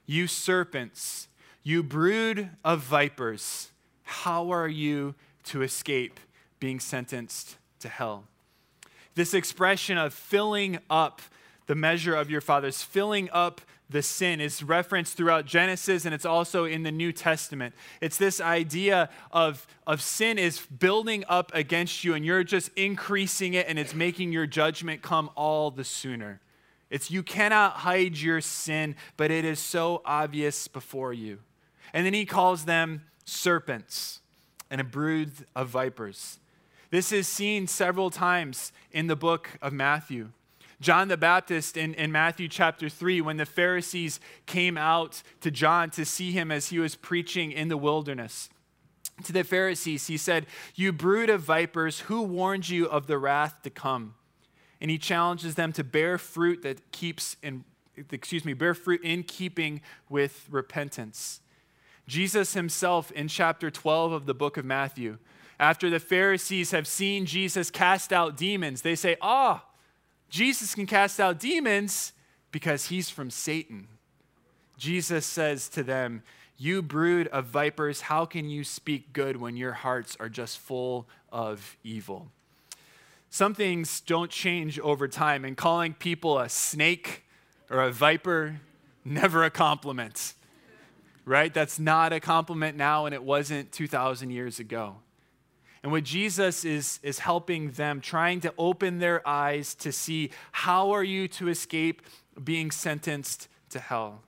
you 0.06 0.28
serpents, 0.28 1.28
you 1.62 1.84
brood 1.84 2.52
of 2.64 2.80
vipers. 2.80 3.72
How 4.04 4.50
are 4.50 4.70
you 4.70 5.16
to 5.44 5.62
escape 5.62 6.22
being 6.58 6.80
sentenced 6.80 7.58
to 7.82 7.90
hell? 7.90 8.24
This 9.14 9.34
expression 9.34 9.98
of 9.98 10.14
filling 10.14 10.80
up 10.90 11.22
the 11.66 11.76
measure 11.76 12.16
of 12.16 12.32
your 12.32 12.40
fathers, 12.40 12.82
filling 12.82 13.30
up 13.34 13.60
the 13.92 14.02
sin 14.02 14.40
is 14.40 14.64
referenced 14.64 15.18
throughout 15.18 15.46
Genesis 15.46 16.06
and 16.06 16.14
it's 16.16 16.26
also 16.26 16.66
in 16.66 16.84
the 16.84 16.92
New 16.92 17.12
Testament. 17.12 17.76
It's 18.00 18.18
this 18.18 18.40
idea 18.40 19.10
of, 19.32 19.68
of 19.86 20.02
sin 20.02 20.38
is 20.38 20.60
building 20.60 21.26
up 21.28 21.52
against 21.54 22.04
you 22.04 22.14
and 22.14 22.26
you're 22.26 22.44
just 22.44 22.72
increasing 22.76 23.54
it 23.54 23.68
and 23.68 23.78
it's 23.78 23.94
making 23.94 24.32
your 24.32 24.48
judgment 24.48 25.02
come 25.02 25.30
all 25.36 25.72
the 25.72 25.84
sooner. 25.84 26.40
It's 26.90 27.12
you 27.12 27.22
cannot 27.22 27.74
hide 27.74 28.18
your 28.18 28.42
sin, 28.42 28.96
but 29.18 29.30
it 29.30 29.46
is 29.46 29.60
so 29.60 30.02
obvious 30.06 30.68
before 30.68 31.14
you. 31.14 31.40
And 31.94 32.06
then 32.06 32.14
he 32.14 32.26
calls 32.26 32.66
them 32.66 33.04
serpents 33.26 34.22
and 34.70 34.80
a 34.80 34.86
brood 34.86 35.32
of 35.54 35.68
vipers. 35.68 36.40
This 36.92 37.12
is 37.12 37.28
seen 37.28 37.68
several 37.68 38.10
times 38.10 38.72
in 38.92 39.08
the 39.08 39.16
book 39.16 39.50
of 39.62 39.74
Matthew. 39.74 40.30
John 40.82 41.10
the 41.10 41.18
Baptist 41.18 41.78
in, 41.78 41.94
in 41.94 42.12
Matthew 42.12 42.48
chapter 42.48 42.90
3, 42.90 43.22
when 43.22 43.38
the 43.38 43.46
Pharisees 43.46 44.20
came 44.48 44.78
out 44.78 45.22
to 45.42 45.52
John 45.52 45.92
to 45.92 46.04
see 46.04 46.32
him 46.32 46.52
as 46.52 46.70
he 46.70 46.80
was 46.80 46.96
preaching 46.96 47.52
in 47.52 47.68
the 47.68 47.78
wilderness. 47.78 48.50
To 49.26 49.32
the 49.32 49.44
Pharisees, 49.44 50.08
he 50.08 50.18
said, 50.18 50.48
You 50.74 50.92
brood 50.92 51.30
of 51.30 51.42
vipers, 51.42 52.02
who 52.02 52.24
warned 52.24 52.68
you 52.68 52.88
of 52.88 53.06
the 53.06 53.20
wrath 53.20 53.62
to 53.62 53.70
come? 53.70 54.16
And 54.82 54.90
he 54.90 54.98
challenges 54.98 55.54
them 55.54 55.72
to 55.74 55.84
bear 55.84 56.18
fruit 56.18 56.64
that 56.64 56.92
keeps 56.92 57.38
in, 57.44 57.64
excuse 58.12 58.44
me, 58.44 58.54
bear 58.54 58.74
fruit 58.74 59.04
in 59.04 59.22
keeping 59.22 59.82
with 60.10 60.48
repentance. 60.50 61.42
Jesus 62.08 62.56
himself 62.56 63.12
in 63.12 63.28
chapter 63.28 63.70
12 63.70 64.12
of 64.12 64.26
the 64.26 64.34
book 64.34 64.58
of 64.58 64.66
Matthew, 64.66 65.20
after 65.60 65.92
the 65.92 66.00
Pharisees 66.00 66.72
have 66.72 66.88
seen 66.88 67.28
Jesus 67.28 67.70
cast 67.70 68.12
out 68.12 68.36
demons, 68.36 68.82
they 68.82 68.96
say, 68.96 69.16
Ah, 69.22 69.64
Jesus 70.32 70.74
can 70.74 70.86
cast 70.86 71.20
out 71.20 71.40
demons 71.40 72.14
because 72.52 72.86
he's 72.86 73.10
from 73.10 73.30
Satan. 73.30 73.88
Jesus 74.78 75.26
says 75.26 75.68
to 75.70 75.84
them, 75.84 76.24
You 76.58 76.82
brood 76.82 77.28
of 77.28 77.46
vipers, 77.46 78.02
how 78.02 78.26
can 78.26 78.50
you 78.50 78.64
speak 78.64 79.12
good 79.12 79.38
when 79.38 79.58
your 79.58 79.74
hearts 79.74 80.16
are 80.22 80.30
just 80.30 80.58
full 80.58 81.06
of 81.34 81.78
evil? 81.84 82.30
Some 83.30 83.54
things 83.54 84.00
don't 84.00 84.32
change 84.32 84.80
over 84.80 85.08
time, 85.08 85.44
and 85.46 85.56
calling 85.56 85.94
people 85.94 86.40
a 86.40 86.48
snake 86.50 87.24
or 87.70 87.82
a 87.82 87.92
viper, 87.92 88.62
never 89.04 89.44
a 89.44 89.50
compliment, 89.50 90.34
right? 91.26 91.54
That's 91.54 91.78
not 91.78 92.14
a 92.14 92.22
compliment 92.22 92.78
now, 92.78 93.06
and 93.06 93.14
it 93.14 93.24
wasn't 93.24 93.72
2,000 93.74 94.32
years 94.32 94.60
ago. 94.60 94.96
And 95.84 95.92
what 95.92 96.04
Jesus 96.04 96.64
is, 96.64 97.00
is 97.02 97.20
helping 97.20 97.72
them, 97.72 98.02
trying 98.02 98.40
to 98.42 98.54
open 98.58 99.00
their 99.00 99.28
eyes 99.28 99.74
to 99.76 99.92
see 99.92 100.30
how 100.52 100.92
are 100.92 101.04
you 101.04 101.28
to 101.30 101.48
escape 101.48 102.04
being 102.42 102.70
sentenced 102.70 103.48
to 103.72 103.80
hell? 103.80 104.22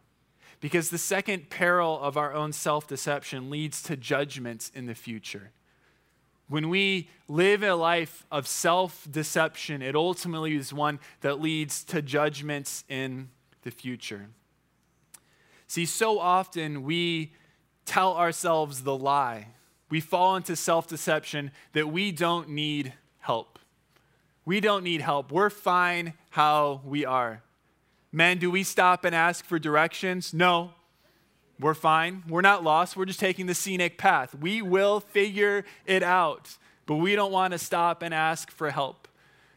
Because 0.62 0.90
the 0.90 0.98
second 0.98 1.50
peril 1.50 2.00
of 2.02 2.18
our 2.18 2.34
own 2.34 2.54
self 2.54 2.88
deception 2.88 3.50
leads 3.50 3.84
to 3.84 3.96
judgments 3.96 4.72
in 4.74 4.88
the 4.88 4.96
future. 4.96 5.52
When 6.48 6.70
we 6.70 7.10
live 7.28 7.64
a 7.64 7.76
life 7.76 8.26
of 8.32 8.48
self 8.48 9.08
deception, 9.10 9.82
it 9.82 9.96
ultimately 9.96 10.56
is 10.56 10.74
one 10.74 11.00
that 11.22 11.40
leads 11.40 11.84
to 11.86 12.02
judgments 12.02 12.84
in 12.90 13.30
the 13.62 13.72
future. 13.72 14.30
See, 15.68 15.86
so 15.86 16.20
often 16.20 16.84
we 16.84 17.34
tell 17.86 18.16
ourselves 18.16 18.84
the 18.84 18.96
lie 18.96 19.48
we 19.94 20.00
fall 20.00 20.36
into 20.36 20.56
self 20.56 20.88
deception 20.88 21.52
that 21.74 21.88
we 21.88 22.12
don't 22.12 22.50
need 22.50 22.94
help. 23.20 23.60
We 24.44 24.60
don't 24.60 24.84
need 24.84 25.02
help. 25.02 25.32
We're 25.32 25.52
fine 25.52 26.14
how 26.32 26.82
we 26.84 27.06
are. 27.06 27.44
Men, 28.12 28.40
do 28.40 28.50
we 28.50 28.64
stop 28.64 29.06
and 29.06 29.14
ask 29.14 29.46
for 29.46 29.60
directions? 29.60 30.34
No. 30.34 30.72
We're 31.60 31.76
fine. 31.76 32.24
We're 32.28 32.42
not 32.42 32.64
lost. 32.64 32.98
We're 32.98 33.06
just 33.06 33.20
taking 33.20 33.46
the 33.46 33.54
scenic 33.54 34.00
path. 34.00 34.34
We 34.34 34.64
will 34.64 35.00
figure 35.00 35.64
it 35.86 36.02
out, 36.02 36.58
but 36.88 36.96
we 36.96 37.16
don't 37.16 37.32
want 37.32 37.52
to 37.52 37.60
stop 37.60 38.02
and 38.02 38.16
ask 38.16 38.50
for 38.50 38.72
help. 38.72 39.08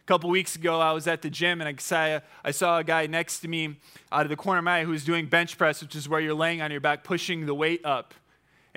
A 0.02 0.06
couple 0.06 0.28
weeks 0.28 0.54
ago, 0.54 0.80
I 0.80 0.92
was 0.92 1.06
at 1.06 1.22
the 1.22 1.30
gym 1.30 1.62
and 1.62 1.68
I 1.68 1.80
saw, 1.80 2.20
I 2.44 2.50
saw 2.50 2.76
a 2.76 2.84
guy 2.84 3.06
next 3.06 3.38
to 3.40 3.48
me 3.48 3.78
out 4.12 4.26
of 4.26 4.28
the 4.28 4.36
corner 4.36 4.58
of 4.58 4.64
my 4.64 4.80
eye 4.80 4.84
who 4.84 4.90
was 4.90 5.02
doing 5.02 5.28
bench 5.28 5.56
press, 5.56 5.80
which 5.80 5.96
is 5.96 6.10
where 6.10 6.20
you're 6.20 6.34
laying 6.34 6.60
on 6.60 6.70
your 6.70 6.80
back, 6.80 7.04
pushing 7.04 7.46
the 7.46 7.54
weight 7.54 7.82
up. 7.86 8.12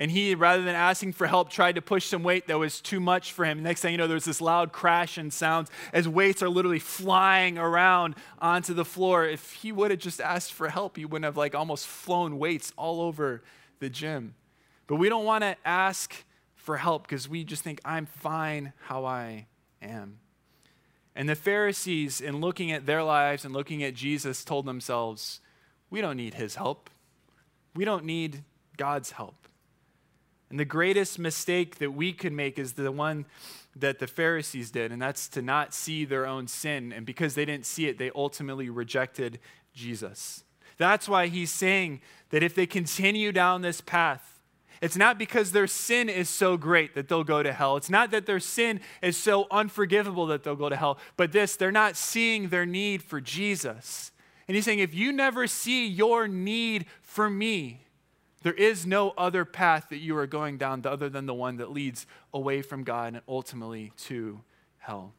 And 0.00 0.10
he, 0.10 0.34
rather 0.34 0.62
than 0.62 0.74
asking 0.74 1.12
for 1.12 1.26
help, 1.26 1.50
tried 1.50 1.74
to 1.74 1.82
push 1.82 2.06
some 2.06 2.22
weight 2.22 2.46
that 2.46 2.58
was 2.58 2.80
too 2.80 3.00
much 3.00 3.32
for 3.32 3.44
him. 3.44 3.62
Next 3.62 3.82
thing 3.82 3.92
you 3.92 3.98
know, 3.98 4.06
there's 4.06 4.24
this 4.24 4.40
loud 4.40 4.72
crash 4.72 5.18
and 5.18 5.30
sounds 5.30 5.70
as 5.92 6.08
weights 6.08 6.42
are 6.42 6.48
literally 6.48 6.78
flying 6.78 7.58
around 7.58 8.14
onto 8.38 8.72
the 8.72 8.86
floor. 8.86 9.26
If 9.26 9.52
he 9.52 9.72
would 9.72 9.90
have 9.90 10.00
just 10.00 10.18
asked 10.18 10.54
for 10.54 10.70
help, 10.70 10.96
he 10.96 11.04
wouldn't 11.04 11.26
have 11.26 11.36
like 11.36 11.54
almost 11.54 11.86
flown 11.86 12.38
weights 12.38 12.72
all 12.78 13.02
over 13.02 13.42
the 13.78 13.90
gym. 13.90 14.34
But 14.86 14.96
we 14.96 15.10
don't 15.10 15.26
want 15.26 15.44
to 15.44 15.54
ask 15.66 16.24
for 16.54 16.78
help 16.78 17.02
because 17.02 17.28
we 17.28 17.44
just 17.44 17.62
think, 17.62 17.78
I'm 17.84 18.06
fine 18.06 18.72
how 18.84 19.04
I 19.04 19.48
am. 19.82 20.18
And 21.14 21.28
the 21.28 21.34
Pharisees, 21.34 22.22
in 22.22 22.40
looking 22.40 22.72
at 22.72 22.86
their 22.86 23.02
lives 23.02 23.44
and 23.44 23.52
looking 23.52 23.82
at 23.82 23.92
Jesus, 23.92 24.44
told 24.44 24.64
themselves, 24.64 25.40
We 25.90 26.00
don't 26.00 26.16
need 26.16 26.34
his 26.34 26.54
help. 26.54 26.88
We 27.74 27.84
don't 27.84 28.06
need 28.06 28.44
God's 28.78 29.10
help. 29.10 29.34
And 30.50 30.58
the 30.58 30.64
greatest 30.64 31.18
mistake 31.18 31.78
that 31.78 31.92
we 31.92 32.12
could 32.12 32.32
make 32.32 32.58
is 32.58 32.72
the 32.72 32.90
one 32.90 33.24
that 33.76 34.00
the 34.00 34.08
Pharisees 34.08 34.72
did, 34.72 34.90
and 34.90 35.00
that's 35.00 35.28
to 35.28 35.42
not 35.42 35.72
see 35.72 36.04
their 36.04 36.26
own 36.26 36.48
sin. 36.48 36.92
And 36.92 37.06
because 37.06 37.34
they 37.34 37.44
didn't 37.44 37.66
see 37.66 37.86
it, 37.86 37.98
they 37.98 38.10
ultimately 38.14 38.68
rejected 38.68 39.38
Jesus. 39.72 40.42
That's 40.76 41.08
why 41.08 41.28
he's 41.28 41.52
saying 41.52 42.00
that 42.30 42.42
if 42.42 42.54
they 42.54 42.66
continue 42.66 43.30
down 43.30 43.62
this 43.62 43.80
path, 43.80 44.40
it's 44.80 44.96
not 44.96 45.18
because 45.18 45.52
their 45.52 45.66
sin 45.66 46.08
is 46.08 46.28
so 46.28 46.56
great 46.56 46.94
that 46.94 47.06
they'll 47.06 47.22
go 47.22 47.42
to 47.42 47.52
hell. 47.52 47.76
It's 47.76 47.90
not 47.90 48.10
that 48.12 48.26
their 48.26 48.40
sin 48.40 48.80
is 49.02 49.16
so 49.16 49.46
unforgivable 49.50 50.26
that 50.28 50.42
they'll 50.42 50.56
go 50.56 50.70
to 50.70 50.76
hell, 50.76 50.98
but 51.16 51.32
this, 51.32 51.54
they're 51.54 51.70
not 51.70 51.96
seeing 51.96 52.48
their 52.48 52.66
need 52.66 53.02
for 53.02 53.20
Jesus. 53.20 54.10
And 54.48 54.56
he's 54.56 54.64
saying, 54.64 54.78
if 54.80 54.94
you 54.94 55.12
never 55.12 55.46
see 55.46 55.86
your 55.86 56.26
need 56.26 56.86
for 57.02 57.30
me, 57.30 57.82
there 58.42 58.54
is 58.54 58.86
no 58.86 59.10
other 59.18 59.44
path 59.44 59.88
that 59.90 59.98
you 59.98 60.16
are 60.16 60.26
going 60.26 60.56
down 60.56 60.82
other 60.84 61.08
than 61.08 61.26
the 61.26 61.34
one 61.34 61.56
that 61.58 61.70
leads 61.70 62.06
away 62.32 62.62
from 62.62 62.84
God 62.84 63.14
and 63.14 63.22
ultimately 63.28 63.92
to 64.04 64.40
hell. 64.78 65.12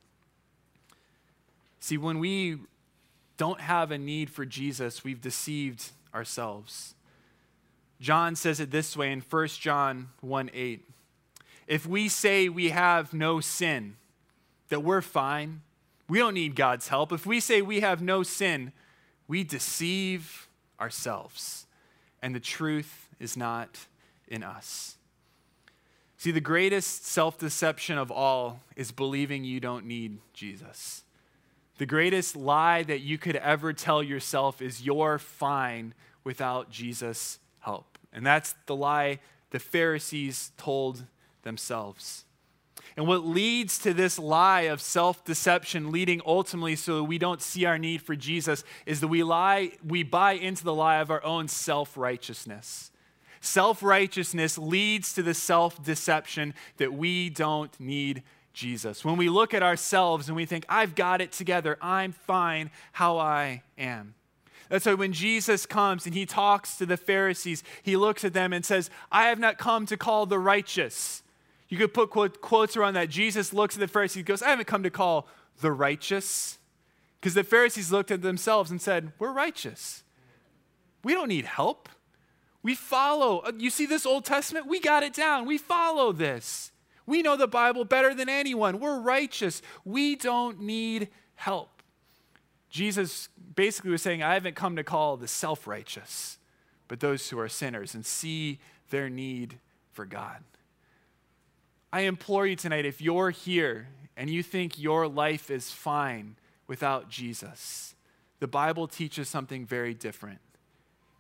See, 1.80 1.98
when 1.98 2.20
we 2.20 2.58
don't 3.38 3.62
have 3.62 3.92
a 3.92 3.98
need 3.98 4.30
for 4.30 4.46
Jesus, 4.46 5.04
we've 5.04 5.22
deceived 5.22 5.90
ourselves. 6.14 6.96
John 8.00 8.36
says 8.36 8.60
it 8.60 8.72
this 8.72 8.98
way 8.98 9.12
in 9.12 9.22
1 9.22 9.48
John 9.48 10.10
1 10.22 10.50
8. 10.54 10.86
If 11.68 11.86
we 11.86 12.10
say 12.10 12.50
we 12.50 12.70
have 12.70 13.14
no 13.14 13.40
sin, 13.40 13.96
that 14.70 14.84
we're 14.84 15.02
fine, 15.02 15.62
We 16.10 16.20
don't 16.20 16.34
need 16.34 16.56
God's 16.56 16.90
help. 16.90 17.14
If 17.14 17.26
we 17.26 17.40
say 17.40 17.62
we 17.62 17.80
have 17.80 18.02
no 18.02 18.22
sin, 18.22 18.74
we 19.30 19.46
deceive 19.46 20.50
ourselves, 20.78 21.68
and 22.22 22.36
the 22.36 22.40
truth 22.42 23.08
is 23.22 23.38
not 23.38 23.88
in 24.28 24.44
us. 24.44 24.98
See, 26.18 26.32
the 26.32 26.42
greatest 26.42 27.06
self 27.06 27.38
deception 27.38 27.98
of 27.98 28.12
all 28.12 28.62
is 28.76 28.92
believing 28.92 29.44
you 29.44 29.60
don't 29.60 29.86
need 29.86 30.20
Jesus. 30.34 31.04
The 31.78 31.86
greatest 31.86 32.36
lie 32.36 32.84
that 32.84 33.00
you 33.00 33.18
could 33.18 33.36
ever 33.38 33.74
tell 33.74 34.04
yourself 34.04 34.62
is 34.62 34.86
you're 34.86 35.18
fine 35.18 35.94
without 36.24 36.70
Jesus' 36.70 37.40
help. 37.60 37.98
And 38.14 38.26
that's 38.26 38.54
the 38.66 38.76
lie 38.76 39.20
the 39.52 39.60
Pharisees 39.60 40.52
told 40.58 41.06
themselves. 41.44 42.26
And 42.96 43.08
what 43.08 43.26
leads 43.26 43.80
to 43.80 43.94
this 43.94 44.20
lie 44.20 44.62
of 44.62 44.82
self 44.82 45.24
deception, 45.26 45.92
leading 45.92 46.22
ultimately 46.26 46.76
so 46.76 46.98
that 46.98 47.04
we 47.06 47.18
don't 47.18 47.42
see 47.42 47.66
our 47.66 47.78
need 47.78 48.02
for 48.02 48.16
Jesus, 48.16 48.64
is 48.86 49.00
that 49.00 49.08
we 49.08 49.24
lie, 49.24 49.72
we 49.86 50.04
buy 50.04 50.34
into 50.34 50.64
the 50.64 50.74
lie 50.74 50.98
of 50.98 51.10
our 51.10 51.24
own 51.24 51.48
self 51.48 51.98
righteousness. 51.98 52.90
Self 53.41 53.82
righteousness 53.82 54.58
leads 54.58 55.13
to 55.13 55.23
the 55.23 55.34
self 55.34 55.84
deception 55.84 56.54
that 56.77 56.93
we 56.93 57.30
don't 57.30 57.77
need 57.80 58.21
Jesus. 58.54 59.04
When 59.04 59.17
we 59.17 59.30
look 59.30 59.56
at 59.56 59.63
ourselves 59.63 60.27
and 60.27 60.36
we 60.36 60.45
think, 60.45 60.63
I've 60.69 60.93
got 60.93 61.21
it 61.21 61.32
together, 61.32 61.77
I'm 61.82 62.12
fine 62.12 62.69
how 62.91 63.17
I 63.17 63.63
am. 63.80 64.13
That's 64.69 64.86
why 64.86 64.93
when 64.93 65.12
Jesus 65.12 65.65
comes 65.65 66.06
and 66.06 66.13
he 66.13 66.25
talks 66.25 66.77
to 66.77 66.86
the 66.86 66.97
Pharisees, 66.97 67.63
he 67.82 67.97
looks 67.97 68.23
at 68.23 68.34
them 68.34 68.54
and 68.54 68.63
says, 68.63 68.89
I 69.12 69.25
have 69.25 69.39
not 69.39 69.58
come 69.58 69.86
to 69.88 69.97
call 69.97 70.27
the 70.27 70.39
righteous. 70.39 71.23
You 71.67 71.77
could 71.77 71.93
put 71.93 72.12
quote, 72.12 72.41
quotes 72.41 72.77
around 72.77 72.93
that. 72.93 73.10
Jesus 73.10 73.54
looks 73.54 73.75
at 73.75 73.80
the 73.80 73.88
Pharisees 73.88 74.17
and 74.17 74.25
goes, 74.25 74.43
I 74.43 74.49
haven't 74.49 74.67
come 74.67 74.84
to 74.84 74.89
call 74.91 75.27
the 75.62 75.71
righteous. 75.71 76.60
Because 77.19 77.34
the 77.34 77.43
Pharisees 77.43 77.91
looked 77.91 78.12
at 78.12 78.21
themselves 78.21 78.69
and 78.69 78.82
said, 78.82 79.13
We're 79.19 79.34
righteous. 79.34 80.04
We 81.04 81.13
don't 81.13 81.30
need 81.30 81.45
help. 81.45 81.89
We 82.63 82.76
follow. 82.76 83.39
Uh, 83.39 83.52
you 83.58 83.69
see 83.69 83.86
this 83.86 84.06
Old 84.06 84.26
Testament? 84.26 84.67
We 84.67 84.80
got 84.80 85.04
it 85.04 85.13
down. 85.13 85.45
We 85.45 85.58
follow 85.58 86.12
this. 86.12 86.71
We 87.06 87.21
know 87.21 87.36
the 87.36 87.47
Bible 87.47 87.86
better 87.86 88.13
than 88.13 88.30
anyone. 88.30 88.80
We're 88.80 89.00
righteous. 89.00 89.62
We 89.84 90.15
don't 90.15 90.62
need 90.62 91.10
help. 91.36 91.82
Jesus 92.69 93.30
basically 93.56 93.91
was 93.91 94.02
saying, 94.02 94.24
I 94.24 94.34
haven't 94.34 94.56
come 94.56 94.76
to 94.76 94.84
call 94.84 95.17
the 95.17 95.28
self 95.28 95.67
righteous, 95.67 96.38
but 96.88 97.00
those 97.00 97.30
who 97.30 97.39
are 97.39 97.50
sinners 97.50 97.93
and 97.95 98.06
see 98.06 98.60
their 98.89 99.10
need 99.10 99.60
for 99.91 100.06
God. 100.06 100.43
I 101.91 102.02
implore 102.02 102.47
you 102.47 102.56
tonight 102.56 102.86
if 102.86 103.02
you're 103.02 103.32
here 103.32 103.89
and 104.15 104.30
you 104.30 104.43
think 104.43 104.80
your 104.80 105.08
life 105.08 105.52
is 105.52 105.71
fine 105.71 106.38
without 106.67 107.10
Jesus, 107.10 107.95
the 108.39 108.47
Bible 108.47 108.88
teaches 108.88 109.28
something 109.28 109.65
very 109.65 109.93
different. 109.93 110.39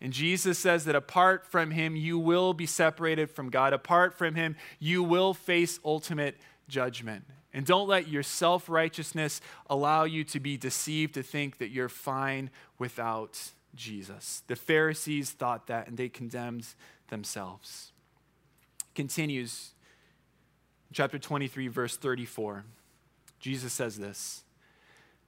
And 0.01 0.11
Jesus 0.11 0.57
says 0.57 0.85
that 0.85 0.95
apart 0.95 1.45
from 1.45 1.71
him, 1.71 1.95
you 1.95 2.17
will 2.17 2.53
be 2.53 2.65
separated 2.65 3.29
from 3.29 3.49
God. 3.49 3.71
Apart 3.71 4.17
from 4.17 4.33
him, 4.33 4.55
you 4.79 5.03
will 5.03 5.35
face 5.35 5.79
ultimate 5.85 6.37
judgment. 6.67 7.23
And 7.53 7.65
don't 7.65 7.87
let 7.87 8.07
your 8.07 8.23
self 8.23 8.67
righteousness 8.67 9.41
allow 9.69 10.05
you 10.05 10.23
to 10.25 10.39
be 10.39 10.57
deceived 10.57 11.13
to 11.13 11.23
think 11.23 11.59
that 11.59 11.69
you're 11.69 11.89
fine 11.89 12.49
without 12.79 13.51
Jesus. 13.75 14.41
The 14.47 14.55
Pharisees 14.55 15.31
thought 15.31 15.67
that 15.67 15.87
and 15.87 15.97
they 15.97 16.09
condemned 16.09 16.67
themselves. 17.09 17.91
Continues, 18.95 19.71
chapter 20.91 21.19
23, 21.19 21.67
verse 21.67 21.95
34. 21.95 22.65
Jesus 23.39 23.73
says 23.73 23.97
this 23.97 24.43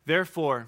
Therefore, 0.05 0.67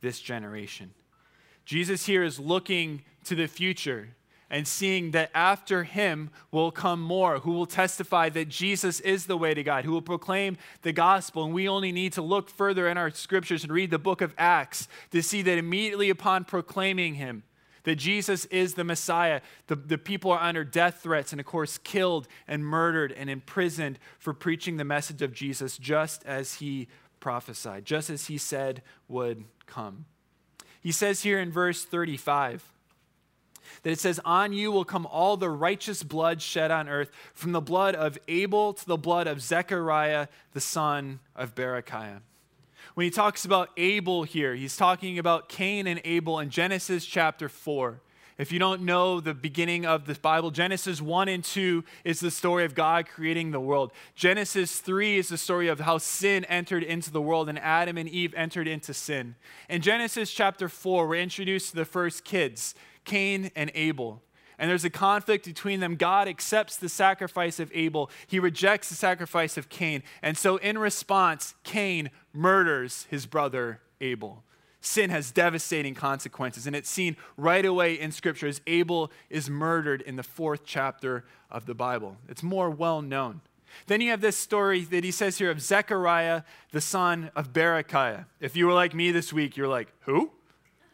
this 0.00 0.20
generation. 0.20 0.92
Jesus 1.64 2.06
here 2.06 2.22
is 2.22 2.40
looking 2.40 3.02
to 3.24 3.34
the 3.34 3.46
future 3.46 4.10
and 4.50 4.66
seeing 4.66 5.10
that 5.10 5.30
after 5.34 5.84
him 5.84 6.30
will 6.50 6.70
come 6.70 7.02
more 7.02 7.40
who 7.40 7.52
will 7.52 7.66
testify 7.66 8.28
that 8.30 8.48
Jesus 8.48 9.00
is 9.00 9.26
the 9.26 9.36
way 9.36 9.52
to 9.52 9.62
God, 9.62 9.84
who 9.84 9.92
will 9.92 10.02
proclaim 10.02 10.56
the 10.82 10.92
gospel. 10.92 11.44
And 11.44 11.52
we 11.52 11.68
only 11.68 11.92
need 11.92 12.14
to 12.14 12.22
look 12.22 12.48
further 12.48 12.88
in 12.88 12.96
our 12.96 13.10
scriptures 13.10 13.62
and 13.62 13.72
read 13.72 13.90
the 13.90 13.98
book 13.98 14.22
of 14.22 14.34
Acts 14.38 14.88
to 15.10 15.22
see 15.22 15.42
that 15.42 15.58
immediately 15.58 16.08
upon 16.08 16.44
proclaiming 16.44 17.16
him, 17.16 17.42
that 17.84 17.96
Jesus 17.96 18.46
is 18.46 18.74
the 18.74 18.84
Messiah, 18.84 19.40
the, 19.66 19.76
the 19.76 19.98
people 19.98 20.30
are 20.30 20.40
under 20.40 20.64
death 20.64 21.00
threats 21.02 21.32
and, 21.32 21.40
of 21.40 21.46
course, 21.46 21.78
killed 21.78 22.26
and 22.46 22.64
murdered 22.64 23.12
and 23.12 23.28
imprisoned 23.28 23.98
for 24.18 24.32
preaching 24.32 24.78
the 24.78 24.84
message 24.84 25.20
of 25.20 25.34
Jesus 25.34 25.76
just 25.76 26.24
as 26.24 26.54
he 26.54 26.88
prophesied, 27.20 27.84
just 27.84 28.10
as 28.10 28.26
he 28.26 28.38
said 28.38 28.82
would 29.08 29.44
come. 29.66 30.06
He 30.80 30.92
says 30.92 31.22
here 31.22 31.40
in 31.40 31.50
verse 31.50 31.84
35 31.84 32.72
that 33.82 33.90
it 33.90 33.98
says, 33.98 34.20
On 34.24 34.52
you 34.52 34.72
will 34.72 34.84
come 34.84 35.06
all 35.06 35.36
the 35.36 35.50
righteous 35.50 36.02
blood 36.02 36.40
shed 36.40 36.70
on 36.70 36.88
earth, 36.88 37.10
from 37.34 37.52
the 37.52 37.60
blood 37.60 37.94
of 37.94 38.18
Abel 38.28 38.72
to 38.72 38.86
the 38.86 38.96
blood 38.96 39.26
of 39.26 39.42
Zechariah, 39.42 40.28
the 40.52 40.60
son 40.60 41.20
of 41.36 41.54
Berechiah. 41.54 42.20
When 42.94 43.04
he 43.04 43.10
talks 43.10 43.44
about 43.44 43.70
Abel 43.76 44.24
here, 44.24 44.54
he's 44.54 44.76
talking 44.76 45.18
about 45.18 45.48
Cain 45.48 45.86
and 45.86 46.00
Abel 46.04 46.40
in 46.40 46.50
Genesis 46.50 47.04
chapter 47.04 47.48
4. 47.48 48.00
If 48.38 48.52
you 48.52 48.60
don't 48.60 48.82
know 48.82 49.18
the 49.18 49.34
beginning 49.34 49.84
of 49.84 50.06
the 50.06 50.14
Bible, 50.14 50.52
Genesis 50.52 51.02
1 51.02 51.26
and 51.26 51.42
2 51.42 51.82
is 52.04 52.20
the 52.20 52.30
story 52.30 52.64
of 52.64 52.76
God 52.76 53.08
creating 53.08 53.50
the 53.50 53.58
world. 53.58 53.90
Genesis 54.14 54.78
3 54.78 55.18
is 55.18 55.28
the 55.28 55.36
story 55.36 55.66
of 55.66 55.80
how 55.80 55.98
sin 55.98 56.44
entered 56.44 56.84
into 56.84 57.10
the 57.10 57.20
world 57.20 57.48
and 57.48 57.58
Adam 57.58 57.98
and 57.98 58.08
Eve 58.08 58.32
entered 58.36 58.68
into 58.68 58.94
sin. 58.94 59.34
In 59.68 59.82
Genesis 59.82 60.30
chapter 60.30 60.68
4, 60.68 61.08
we're 61.08 61.16
introduced 61.16 61.70
to 61.70 61.76
the 61.76 61.84
first 61.84 62.24
kids, 62.24 62.76
Cain 63.04 63.50
and 63.56 63.72
Abel. 63.74 64.22
And 64.56 64.70
there's 64.70 64.84
a 64.84 64.90
conflict 64.90 65.44
between 65.44 65.80
them. 65.80 65.96
God 65.96 66.28
accepts 66.28 66.76
the 66.76 66.88
sacrifice 66.88 67.58
of 67.58 67.72
Abel, 67.74 68.08
he 68.28 68.38
rejects 68.38 68.88
the 68.88 68.94
sacrifice 68.94 69.56
of 69.56 69.68
Cain. 69.68 70.04
And 70.22 70.38
so, 70.38 70.58
in 70.58 70.78
response, 70.78 71.56
Cain 71.64 72.10
murders 72.32 73.08
his 73.10 73.26
brother 73.26 73.80
Abel 74.00 74.44
sin 74.88 75.10
has 75.10 75.30
devastating 75.30 75.94
consequences. 75.94 76.66
And 76.66 76.74
it's 76.74 76.88
seen 76.88 77.16
right 77.36 77.64
away 77.64 77.94
in 77.94 78.10
Scripture 78.10 78.46
as 78.46 78.60
Abel 78.66 79.10
is 79.30 79.48
murdered 79.48 80.00
in 80.02 80.16
the 80.16 80.22
fourth 80.22 80.62
chapter 80.64 81.24
of 81.50 81.66
the 81.66 81.74
Bible. 81.74 82.16
It's 82.28 82.42
more 82.42 82.70
well 82.70 83.02
known. 83.02 83.40
Then 83.86 84.00
you 84.00 84.10
have 84.10 84.20
this 84.20 84.36
story 84.36 84.80
that 84.84 85.04
he 85.04 85.10
says 85.10 85.38
here 85.38 85.50
of 85.50 85.60
Zechariah, 85.60 86.42
the 86.72 86.80
son 86.80 87.30
of 87.36 87.52
Berechiah. 87.52 88.26
If 88.40 88.56
you 88.56 88.66
were 88.66 88.72
like 88.72 88.94
me 88.94 89.12
this 89.12 89.32
week, 89.32 89.56
you're 89.56 89.68
like, 89.68 89.92
who? 90.00 90.32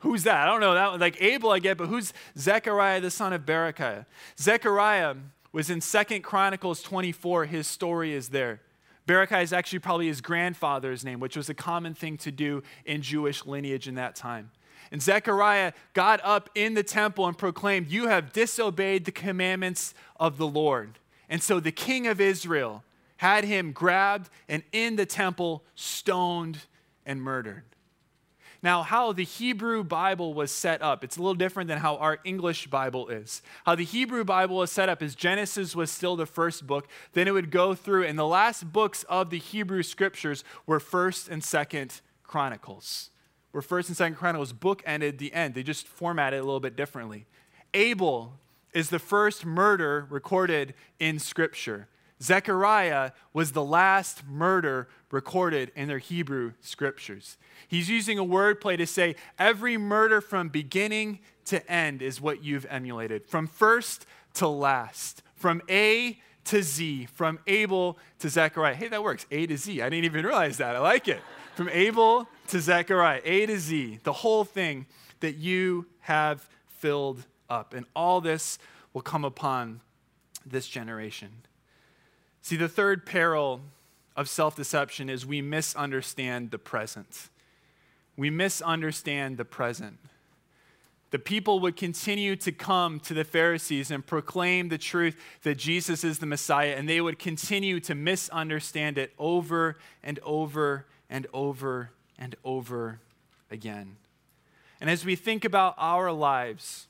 Who's 0.01 0.25
that? 0.25 0.37
I 0.37 0.47
don't 0.47 0.61
know 0.61 0.75
that 0.75 0.91
one. 0.91 1.01
Like 1.01 1.21
Abel, 1.23 1.51
I 1.51 1.61
get, 1.61 1.79
but 1.79 1.89
who's 1.89 2.13
Zechariah, 2.37 3.01
the 3.01 3.11
son 3.11 3.33
of 3.33 3.43
Berechiah? 3.47 4.05
Zechariah 4.39 5.15
was 5.53 5.71
in 5.71 5.81
Second 5.81 6.23
Chronicles 6.23 6.83
24. 6.83 7.47
His 7.47 7.67
story 7.67 8.13
is 8.13 8.29
there. 8.29 8.61
Berechiah 9.07 9.43
is 9.43 9.53
actually 9.53 9.81
probably 9.81 10.07
his 10.07 10.21
grandfather's 10.21 11.05
name, 11.05 11.21
which 11.21 11.37
was 11.37 11.49
a 11.49 11.55
common 11.55 11.95
thing 11.95 12.17
to 12.19 12.31
do 12.31 12.63
in 12.85 13.03
Jewish 13.03 13.45
lineage 13.45 13.87
in 13.87 13.97
that 13.97 14.17
time. 14.17 14.51
And 14.91 15.03
Zechariah 15.03 15.73
got 15.93 16.21
up 16.23 16.51
in 16.55 16.75
the 16.75 16.83
temple 16.83 17.27
and 17.27 17.37
proclaimed, 17.37 17.89
You 17.89 18.09
have 18.09 18.33
disobeyed 18.33 19.05
the 19.05 19.13
commandments 19.13 19.95
of 20.19 20.39
the 20.39 20.47
Lord. 20.47 20.99
And 21.29 21.43
so 21.43 21.61
the 21.61 21.73
king 21.73 22.07
of 22.07 22.21
Israel 22.21 22.85
had 23.17 23.45
him 23.45 23.73
grabbed 23.73 24.31
and 24.49 24.63
in 24.73 24.97
the 24.97 25.07
temple 25.07 25.65
stoned 25.75 26.59
and 27.07 27.23
murdered. 27.23 27.65
Now, 28.65 28.83
how 28.83 29.13
the 29.13 29.25
Hebrew 29.25 29.85
Bible 29.85 30.33
was 30.33 30.51
set 30.51 30.81
up, 30.81 31.05
it's 31.05 31.19
a 31.19 31.21
little 31.21 31.35
different 31.35 31.69
than 31.69 31.81
how 31.81 31.97
our 31.97 32.19
English 32.25 32.69
Bible 32.69 33.09
is. 33.09 33.43
How 33.67 33.75
the 33.75 33.85
Hebrew 33.85 34.25
Bible 34.25 34.63
is 34.63 34.73
set 34.73 34.89
up 34.89 35.03
is 35.03 35.15
Genesis 35.15 35.77
was 35.77 35.91
still 35.91 36.17
the 36.17 36.25
first 36.25 36.67
book, 36.67 36.89
then 37.13 37.29
it 37.29 37.33
would 37.33 37.51
go 37.51 37.75
through, 37.75 38.05
and 38.05 38.19
the 38.19 38.27
last 38.27 38.73
books 38.73 39.03
of 39.03 39.29
the 39.29 39.39
Hebrew 39.39 39.83
scriptures 39.83 40.45
were 40.67 40.81
1st 40.81 41.29
and 41.29 41.43
2nd 41.43 42.01
Chronicles. 42.23 43.11
Where 43.53 43.61
1st 43.61 43.89
and 44.01 44.15
2nd 44.15 44.17
Chronicles 44.17 44.55
book 44.55 44.83
ended 44.87 45.19
the 45.19 45.35
end. 45.35 45.53
They 45.53 45.63
just 45.63 45.87
formatted 45.87 46.39
it 46.39 46.41
a 46.41 46.45
little 46.45 46.59
bit 46.59 46.75
differently. 46.75 47.27
Abel 47.75 48.39
is 48.73 48.89
the 48.89 48.99
first 48.99 49.45
murder 49.45 50.07
recorded 50.09 50.73
in 50.99 51.19
Scripture. 51.19 51.87
Zechariah 52.23 53.11
was 53.33 53.53
the 53.53 53.65
last 53.65 54.27
murder 54.27 54.89
recorded 55.11 55.73
in 55.75 55.89
their 55.89 55.99
Hebrew 55.99 56.53
scriptures. 56.61 57.37
He's 57.69 57.89
using 57.89 58.19
a 58.19 58.25
wordplay 58.25 58.77
to 58.79 58.87
say 58.87 59.17
every 59.39 59.77
murder 59.77 60.21
from 60.21 60.49
beginning 60.49 61.21
to 61.47 61.71
end 61.71 62.03
is 62.03 62.21
what 62.21 62.43
you've 62.43 62.67
emulated, 62.71 63.27
from 63.27 63.47
first 63.47 64.07
to 64.35 64.49
last, 64.49 65.23
from 65.35 65.61
A 65.69 66.19
to 66.45 66.63
Z, 66.63 67.07
from 67.13 67.39
Abel 67.47 67.99
to 68.19 68.29
Zechariah. 68.29 68.75
Hey, 68.75 68.89
that 68.89 69.03
works. 69.03 69.27
A 69.31 69.47
to 69.47 69.57
Z. 69.57 69.83
I 69.83 69.89
didn't 69.89 70.05
even 70.05 70.25
realize 70.25 70.59
that. 70.59 70.77
I 70.77 70.79
like 70.79 71.09
it. 71.09 71.21
From 71.55 71.69
Abel 71.69 72.29
to 72.49 72.61
Zechariah, 72.61 73.21
A 73.25 73.47
to 73.47 73.59
Z, 73.59 74.01
the 74.03 74.13
whole 74.13 74.45
thing 74.45 74.87
that 75.21 75.37
you 75.37 75.87
have 76.01 76.49
filled 76.67 77.25
up. 77.49 77.75
And 77.75 77.87
all 77.95 78.21
this 78.21 78.59
will 78.93 79.03
come 79.03 79.25
upon 79.25 79.81
this 80.45 80.67
generation. 80.67 81.31
See, 82.45 82.57
the 82.57 82.69
third 82.69 83.07
peril 83.07 83.63
of 84.15 84.29
self 84.29 84.55
deception 84.55 85.09
is 85.09 85.25
we 85.25 85.41
misunderstand 85.41 86.51
the 86.51 86.59
present. 86.59 87.31
We 88.19 88.29
misunderstand 88.29 89.39
the 89.39 89.47
present. 89.47 89.97
The 91.11 91.19
people 91.19 91.59
would 91.61 91.75
continue 91.75 92.37
to 92.37 92.53
come 92.53 93.01
to 93.01 93.15
the 93.15 93.25
Pharisees 93.25 93.91
and 93.91 94.05
proclaim 94.05 94.69
the 94.69 94.77
truth 94.77 95.17
that 95.43 95.55
Jesus 95.55 96.05
is 96.05 96.19
the 96.19 96.27
Messiah, 96.27 96.75
and 96.77 96.87
they 96.87 97.01
would 97.01 97.19
continue 97.19 97.81
to 97.81 97.95
misunderstand 97.95 98.99
it 98.99 99.15
over 99.19 99.79
and 100.03 100.19
over 100.23 100.85
and 101.09 101.27
over 101.33 101.93
and 102.19 102.37
over 102.45 103.01
again. 103.51 103.97
And 104.83 104.91
as 104.91 105.03
we 105.03 105.17
think 105.17 105.47
about 105.47 105.77
our 105.79 106.13
lives 106.13 106.89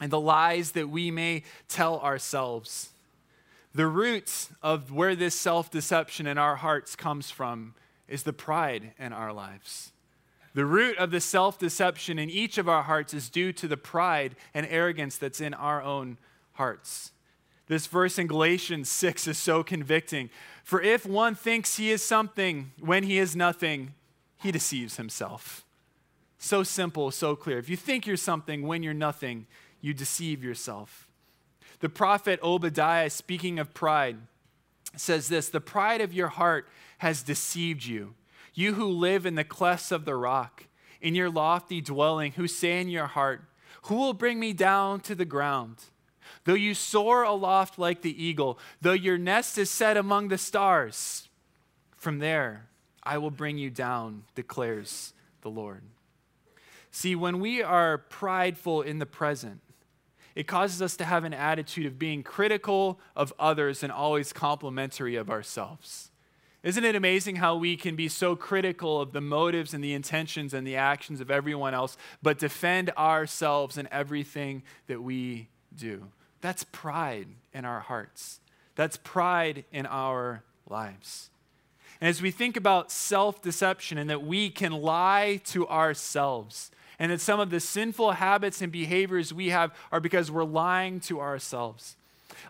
and 0.00 0.10
the 0.10 0.20
lies 0.20 0.70
that 0.72 0.88
we 0.88 1.10
may 1.10 1.42
tell 1.68 2.00
ourselves, 2.00 2.92
the 3.74 3.86
roots 3.86 4.50
of 4.62 4.92
where 4.92 5.14
this 5.14 5.34
self 5.34 5.70
deception 5.70 6.26
in 6.26 6.38
our 6.38 6.56
hearts 6.56 6.96
comes 6.96 7.30
from 7.30 7.74
is 8.08 8.24
the 8.24 8.32
pride 8.32 8.92
in 8.98 9.12
our 9.12 9.32
lives. 9.32 9.92
The 10.54 10.66
root 10.66 10.98
of 10.98 11.12
the 11.12 11.20
self 11.20 11.58
deception 11.58 12.18
in 12.18 12.28
each 12.28 12.58
of 12.58 12.68
our 12.68 12.82
hearts 12.82 13.14
is 13.14 13.28
due 13.28 13.52
to 13.52 13.68
the 13.68 13.76
pride 13.76 14.34
and 14.52 14.66
arrogance 14.68 15.16
that's 15.16 15.40
in 15.40 15.54
our 15.54 15.80
own 15.80 16.18
hearts. 16.54 17.12
This 17.68 17.86
verse 17.86 18.18
in 18.18 18.26
Galatians 18.26 18.90
6 18.90 19.28
is 19.28 19.38
so 19.38 19.62
convicting. 19.62 20.28
For 20.64 20.82
if 20.82 21.06
one 21.06 21.36
thinks 21.36 21.76
he 21.76 21.92
is 21.92 22.02
something 22.02 22.72
when 22.80 23.04
he 23.04 23.18
is 23.18 23.36
nothing, 23.36 23.94
he 24.38 24.50
deceives 24.50 24.96
himself. 24.96 25.64
So 26.38 26.64
simple, 26.64 27.12
so 27.12 27.36
clear. 27.36 27.58
If 27.58 27.68
you 27.68 27.76
think 27.76 28.06
you're 28.06 28.16
something 28.16 28.66
when 28.66 28.82
you're 28.82 28.92
nothing, 28.92 29.46
you 29.80 29.94
deceive 29.94 30.42
yourself. 30.42 31.06
The 31.80 31.88
prophet 31.88 32.38
Obadiah, 32.42 33.10
speaking 33.10 33.58
of 33.58 33.74
pride, 33.74 34.18
says 34.96 35.28
this 35.28 35.48
The 35.48 35.60
pride 35.60 36.00
of 36.00 36.12
your 36.12 36.28
heart 36.28 36.68
has 36.98 37.22
deceived 37.22 37.84
you. 37.84 38.14
You 38.54 38.74
who 38.74 38.86
live 38.86 39.26
in 39.26 39.34
the 39.34 39.44
clefts 39.44 39.90
of 39.90 40.04
the 40.04 40.14
rock, 40.14 40.66
in 41.00 41.14
your 41.14 41.30
lofty 41.30 41.80
dwelling, 41.80 42.32
who 42.32 42.46
say 42.46 42.80
in 42.80 42.88
your 42.88 43.06
heart, 43.06 43.42
Who 43.82 43.96
will 43.96 44.12
bring 44.12 44.38
me 44.38 44.52
down 44.52 45.00
to 45.00 45.14
the 45.14 45.24
ground? 45.24 45.76
Though 46.44 46.54
you 46.54 46.74
soar 46.74 47.22
aloft 47.22 47.78
like 47.78 48.02
the 48.02 48.22
eagle, 48.22 48.58
though 48.80 48.92
your 48.92 49.18
nest 49.18 49.58
is 49.58 49.70
set 49.70 49.96
among 49.96 50.28
the 50.28 50.38
stars, 50.38 51.28
from 51.96 52.18
there 52.18 52.66
I 53.02 53.18
will 53.18 53.30
bring 53.30 53.58
you 53.58 53.70
down, 53.70 54.24
declares 54.34 55.12
the 55.42 55.50
Lord. 55.50 55.82
See, 56.90 57.14
when 57.14 57.40
we 57.40 57.62
are 57.62 57.98
prideful 57.98 58.82
in 58.82 58.98
the 58.98 59.06
present, 59.06 59.60
it 60.40 60.46
causes 60.46 60.80
us 60.80 60.96
to 60.96 61.04
have 61.04 61.24
an 61.24 61.34
attitude 61.34 61.84
of 61.84 61.98
being 61.98 62.22
critical 62.22 62.98
of 63.14 63.30
others 63.38 63.82
and 63.82 63.92
always 63.92 64.32
complimentary 64.32 65.14
of 65.14 65.28
ourselves. 65.28 66.10
Isn't 66.62 66.82
it 66.82 66.96
amazing 66.96 67.36
how 67.36 67.56
we 67.56 67.76
can 67.76 67.94
be 67.94 68.08
so 68.08 68.34
critical 68.36 69.02
of 69.02 69.12
the 69.12 69.20
motives 69.20 69.74
and 69.74 69.84
the 69.84 69.92
intentions 69.92 70.54
and 70.54 70.66
the 70.66 70.76
actions 70.76 71.20
of 71.20 71.30
everyone 71.30 71.74
else, 71.74 71.98
but 72.22 72.38
defend 72.38 72.88
ourselves 72.96 73.76
in 73.76 73.86
everything 73.92 74.62
that 74.86 75.02
we 75.02 75.48
do? 75.76 76.06
That's 76.40 76.64
pride 76.64 77.28
in 77.52 77.66
our 77.66 77.80
hearts. 77.80 78.40
That's 78.76 78.96
pride 78.96 79.66
in 79.70 79.84
our 79.84 80.42
lives. 80.66 81.28
And 82.00 82.08
as 82.08 82.22
we 82.22 82.30
think 82.30 82.56
about 82.56 82.90
self 82.90 83.42
deception 83.42 83.98
and 83.98 84.08
that 84.08 84.22
we 84.22 84.48
can 84.48 84.72
lie 84.72 85.42
to 85.48 85.68
ourselves, 85.68 86.70
and 87.00 87.10
that 87.10 87.20
some 87.20 87.40
of 87.40 87.50
the 87.50 87.58
sinful 87.58 88.12
habits 88.12 88.60
and 88.60 88.70
behaviors 88.70 89.32
we 89.32 89.48
have 89.48 89.74
are 89.90 89.98
because 90.00 90.30
we're 90.30 90.44
lying 90.44 91.00
to 91.00 91.18
ourselves. 91.18 91.96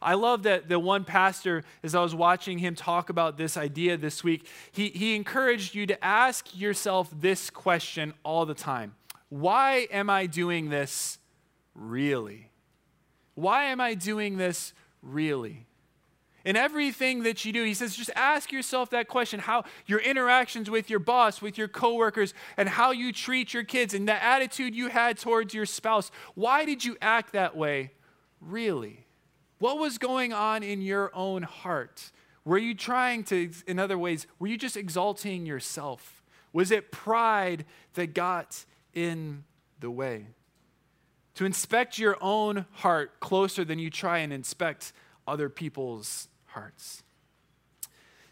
I 0.02 0.14
love 0.14 0.42
that 0.42 0.68
the 0.68 0.78
one 0.78 1.04
pastor, 1.04 1.62
as 1.82 1.94
I 1.94 2.02
was 2.02 2.14
watching 2.14 2.58
him 2.58 2.74
talk 2.74 3.08
about 3.08 3.38
this 3.38 3.56
idea 3.56 3.96
this 3.96 4.24
week, 4.24 4.46
he, 4.72 4.88
he 4.88 5.14
encouraged 5.14 5.74
you 5.74 5.86
to 5.86 6.04
ask 6.04 6.58
yourself 6.58 7.08
this 7.18 7.48
question 7.48 8.12
all 8.24 8.44
the 8.44 8.54
time 8.54 8.94
Why 9.28 9.86
am 9.90 10.10
I 10.10 10.26
doing 10.26 10.68
this 10.68 11.18
really? 11.74 12.50
Why 13.34 13.66
am 13.66 13.80
I 13.80 13.94
doing 13.94 14.36
this 14.36 14.74
really? 15.00 15.66
In 16.44 16.56
everything 16.56 17.22
that 17.24 17.44
you 17.44 17.52
do, 17.52 17.64
he 17.64 17.74
says, 17.74 17.94
just 17.94 18.10
ask 18.16 18.50
yourself 18.50 18.90
that 18.90 19.08
question 19.08 19.40
how 19.40 19.64
your 19.86 19.98
interactions 19.98 20.70
with 20.70 20.88
your 20.88 20.98
boss, 20.98 21.42
with 21.42 21.58
your 21.58 21.68
coworkers, 21.68 22.32
and 22.56 22.68
how 22.68 22.92
you 22.92 23.12
treat 23.12 23.52
your 23.52 23.64
kids, 23.64 23.92
and 23.92 24.08
the 24.08 24.22
attitude 24.22 24.74
you 24.74 24.88
had 24.88 25.18
towards 25.18 25.52
your 25.52 25.66
spouse. 25.66 26.10
Why 26.34 26.64
did 26.64 26.84
you 26.84 26.96
act 27.02 27.32
that 27.34 27.56
way? 27.56 27.92
Really? 28.40 29.04
What 29.58 29.78
was 29.78 29.98
going 29.98 30.32
on 30.32 30.62
in 30.62 30.80
your 30.80 31.14
own 31.14 31.42
heart? 31.42 32.10
Were 32.46 32.56
you 32.56 32.74
trying 32.74 33.24
to, 33.24 33.50
in 33.66 33.78
other 33.78 33.98
ways, 33.98 34.26
were 34.38 34.46
you 34.46 34.56
just 34.56 34.78
exalting 34.78 35.44
yourself? 35.44 36.22
Was 36.54 36.70
it 36.70 36.90
pride 36.90 37.66
that 37.94 38.14
got 38.14 38.64
in 38.94 39.44
the 39.78 39.90
way? 39.90 40.28
To 41.34 41.44
inspect 41.44 41.98
your 41.98 42.16
own 42.22 42.64
heart 42.72 43.20
closer 43.20 43.62
than 43.62 43.78
you 43.78 43.90
try 43.90 44.18
and 44.18 44.32
inspect 44.32 44.94
other 45.26 45.50
people's 45.50 46.28
hearts. 46.52 47.02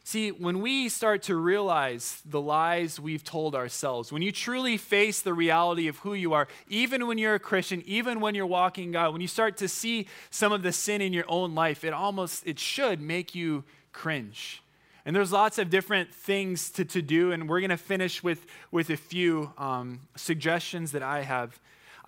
See, 0.04 0.30
when 0.30 0.62
we 0.62 0.88
start 0.88 1.24
to 1.24 1.36
realize 1.36 2.22
the 2.24 2.40
lies 2.40 2.98
we've 2.98 3.22
told 3.22 3.54
ourselves, 3.54 4.10
when 4.10 4.22
you 4.22 4.32
truly 4.32 4.78
face 4.78 5.20
the 5.20 5.34
reality 5.34 5.86
of 5.86 5.98
who 5.98 6.14
you 6.14 6.32
are, 6.32 6.48
even 6.66 7.06
when 7.06 7.18
you're 7.18 7.34
a 7.34 7.38
Christian, 7.38 7.82
even 7.84 8.20
when 8.20 8.34
you're 8.34 8.46
walking 8.46 8.92
God, 8.92 9.12
when 9.12 9.20
you 9.20 9.28
start 9.28 9.58
to 9.58 9.68
see 9.68 10.06
some 10.30 10.50
of 10.50 10.62
the 10.62 10.72
sin 10.72 11.02
in 11.02 11.12
your 11.12 11.26
own 11.28 11.54
life, 11.54 11.84
it 11.84 11.92
almost, 11.92 12.46
it 12.46 12.58
should 12.58 13.02
make 13.02 13.34
you 13.34 13.64
cringe. 13.92 14.62
And 15.04 15.14
there's 15.14 15.30
lots 15.30 15.58
of 15.58 15.68
different 15.68 16.14
things 16.14 16.70
to, 16.70 16.86
to 16.86 17.02
do, 17.02 17.32
and 17.32 17.46
we're 17.46 17.60
going 17.60 17.68
to 17.68 17.76
finish 17.76 18.22
with, 18.22 18.46
with 18.70 18.88
a 18.88 18.96
few 18.96 19.52
um, 19.58 20.00
suggestions 20.16 20.92
that 20.92 21.02
I 21.02 21.20
have. 21.20 21.60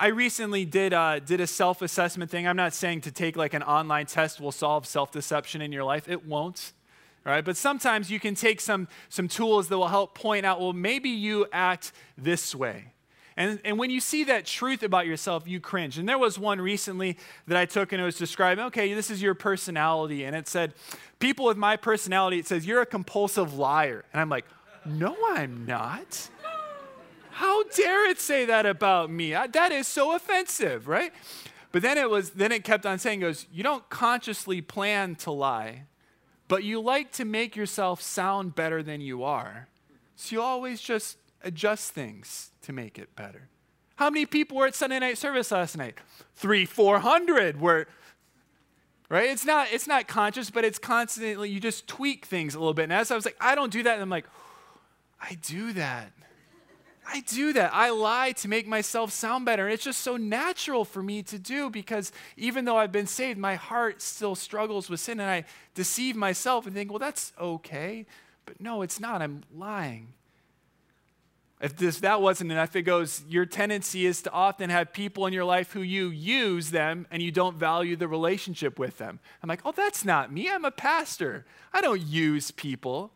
I 0.02 0.06
recently 0.06 0.64
did, 0.64 0.94
uh, 0.94 1.18
did 1.18 1.42
a 1.42 1.46
self 1.46 1.82
assessment 1.82 2.30
thing. 2.30 2.48
I'm 2.48 2.56
not 2.56 2.72
saying 2.72 3.02
to 3.02 3.10
take 3.10 3.36
like 3.36 3.52
an 3.52 3.62
online 3.62 4.06
test 4.06 4.40
will 4.40 4.50
solve 4.50 4.86
self 4.86 5.12
deception 5.12 5.60
in 5.60 5.72
your 5.72 5.84
life, 5.84 6.08
it 6.08 6.26
won't. 6.26 6.72
Right? 7.22 7.44
But 7.44 7.58
sometimes 7.58 8.10
you 8.10 8.18
can 8.18 8.34
take 8.34 8.62
some, 8.62 8.88
some 9.10 9.28
tools 9.28 9.68
that 9.68 9.76
will 9.76 9.88
help 9.88 10.14
point 10.14 10.46
out, 10.46 10.58
well, 10.58 10.72
maybe 10.72 11.10
you 11.10 11.46
act 11.52 11.92
this 12.16 12.54
way. 12.54 12.86
And, 13.36 13.60
and 13.62 13.78
when 13.78 13.90
you 13.90 14.00
see 14.00 14.24
that 14.24 14.46
truth 14.46 14.82
about 14.82 15.06
yourself, 15.06 15.46
you 15.46 15.60
cringe. 15.60 15.98
And 15.98 16.08
there 16.08 16.18
was 16.18 16.38
one 16.38 16.62
recently 16.62 17.18
that 17.46 17.58
I 17.58 17.66
took 17.66 17.92
and 17.92 18.00
it 18.00 18.04
was 18.04 18.16
describing, 18.16 18.64
okay, 18.66 18.94
this 18.94 19.10
is 19.10 19.20
your 19.20 19.34
personality. 19.34 20.24
And 20.24 20.34
it 20.34 20.48
said, 20.48 20.72
people 21.18 21.44
with 21.44 21.58
my 21.58 21.76
personality, 21.76 22.38
it 22.38 22.46
says, 22.46 22.66
you're 22.66 22.80
a 22.80 22.86
compulsive 22.86 23.52
liar. 23.52 24.06
And 24.14 24.20
I'm 24.20 24.30
like, 24.30 24.46
no, 24.86 25.14
I'm 25.32 25.66
not. 25.66 26.30
How 27.40 27.62
dare 27.62 28.10
it 28.10 28.20
say 28.20 28.44
that 28.44 28.66
about 28.66 29.10
me? 29.10 29.34
I, 29.34 29.46
that 29.46 29.72
is 29.72 29.88
so 29.88 30.14
offensive, 30.14 30.86
right? 30.86 31.10
But 31.72 31.80
then 31.80 31.96
it 31.96 32.10
was 32.10 32.32
then 32.32 32.52
it 32.52 32.64
kept 32.64 32.84
on 32.84 32.98
saying 32.98 33.20
goes, 33.20 33.46
you 33.50 33.62
don't 33.62 33.88
consciously 33.88 34.60
plan 34.60 35.14
to 35.16 35.30
lie, 35.30 35.84
but 36.48 36.64
you 36.64 36.82
like 36.82 37.12
to 37.12 37.24
make 37.24 37.56
yourself 37.56 38.02
sound 38.02 38.54
better 38.54 38.82
than 38.82 39.00
you 39.00 39.24
are. 39.24 39.68
So 40.16 40.36
you 40.36 40.42
always 40.42 40.82
just 40.82 41.16
adjust 41.42 41.92
things 41.94 42.50
to 42.60 42.74
make 42.74 42.98
it 42.98 43.16
better. 43.16 43.48
How 43.96 44.10
many 44.10 44.26
people 44.26 44.58
were 44.58 44.66
at 44.66 44.74
Sunday 44.74 44.98
night 44.98 45.16
service 45.16 45.50
last 45.50 45.78
night? 45.78 45.94
Three, 46.36 46.66
four 46.66 46.98
hundred 46.98 47.58
were 47.58 47.86
right? 49.08 49.30
It's 49.30 49.46
not 49.46 49.68
it's 49.72 49.86
not 49.86 50.08
conscious, 50.08 50.50
but 50.50 50.66
it's 50.66 50.78
constantly 50.78 51.48
you 51.48 51.58
just 51.58 51.88
tweak 51.88 52.26
things 52.26 52.54
a 52.54 52.58
little 52.58 52.74
bit. 52.74 52.82
And 52.82 52.92
as 52.92 53.10
I 53.10 53.14
was 53.14 53.24
like, 53.24 53.38
I 53.40 53.54
don't 53.54 53.72
do 53.72 53.82
that, 53.82 53.94
and 53.94 54.02
I'm 54.02 54.10
like, 54.10 54.26
I 55.22 55.38
do 55.40 55.72
that. 55.72 56.12
I 57.12 57.20
do 57.20 57.52
that. 57.54 57.72
I 57.74 57.90
lie 57.90 58.32
to 58.32 58.48
make 58.48 58.68
myself 58.68 59.10
sound 59.10 59.44
better. 59.44 59.64
And 59.66 59.74
it's 59.74 59.82
just 59.82 60.00
so 60.00 60.16
natural 60.16 60.84
for 60.84 61.02
me 61.02 61.22
to 61.24 61.38
do 61.38 61.68
because 61.68 62.12
even 62.36 62.64
though 62.64 62.76
I've 62.76 62.92
been 62.92 63.08
saved, 63.08 63.38
my 63.38 63.56
heart 63.56 64.00
still 64.00 64.36
struggles 64.36 64.88
with 64.88 65.00
sin 65.00 65.18
and 65.18 65.28
I 65.28 65.44
deceive 65.74 66.14
myself 66.14 66.66
and 66.66 66.74
think, 66.74 66.90
well, 66.90 67.00
that's 67.00 67.32
okay. 67.40 68.06
But 68.46 68.60
no, 68.60 68.82
it's 68.82 69.00
not. 69.00 69.22
I'm 69.22 69.42
lying. 69.52 70.12
If 71.60 71.76
this, 71.76 72.00
that 72.00 72.22
wasn't 72.22 72.52
enough, 72.52 72.74
it 72.76 72.82
goes, 72.82 73.22
your 73.28 73.44
tendency 73.44 74.06
is 74.06 74.22
to 74.22 74.30
often 74.30 74.70
have 74.70 74.92
people 74.92 75.26
in 75.26 75.32
your 75.32 75.44
life 75.44 75.72
who 75.72 75.82
you 75.82 76.08
use 76.08 76.70
them 76.70 77.06
and 77.10 77.22
you 77.22 77.32
don't 77.32 77.56
value 77.56 77.96
the 77.96 78.08
relationship 78.08 78.78
with 78.78 78.98
them. 78.98 79.18
I'm 79.42 79.48
like, 79.48 79.60
oh, 79.64 79.72
that's 79.72 80.04
not 80.04 80.32
me. 80.32 80.48
I'm 80.48 80.64
a 80.64 80.70
pastor. 80.70 81.44
I 81.72 81.80
don't 81.80 82.00
use 82.00 82.50
people. 82.50 83.12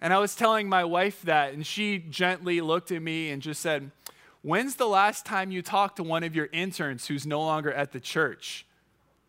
And 0.00 0.12
I 0.12 0.18
was 0.18 0.34
telling 0.34 0.68
my 0.68 0.84
wife 0.84 1.22
that, 1.22 1.52
and 1.52 1.66
she 1.66 1.98
gently 1.98 2.60
looked 2.60 2.92
at 2.92 3.02
me 3.02 3.30
and 3.30 3.42
just 3.42 3.60
said, 3.60 3.90
When's 4.42 4.76
the 4.76 4.86
last 4.86 5.26
time 5.26 5.50
you 5.50 5.62
talked 5.62 5.96
to 5.96 6.04
one 6.04 6.22
of 6.22 6.36
your 6.36 6.48
interns 6.52 7.06
who's 7.06 7.26
no 7.26 7.40
longer 7.40 7.72
at 7.72 7.92
the 7.92 7.98
church? 7.98 8.64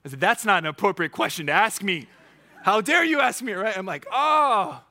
I 0.05 0.09
said, 0.09 0.19
That's 0.19 0.45
not 0.45 0.59
an 0.59 0.67
appropriate 0.67 1.11
question 1.11 1.47
to 1.47 1.51
ask 1.51 1.81
me. 1.81 2.07
How 2.63 2.81
dare 2.81 3.03
you 3.03 3.19
ask 3.19 3.41
me, 3.41 3.53
right? 3.53 3.75
I'm 3.75 3.87
like, 3.87 4.05
Oh, 4.11 4.81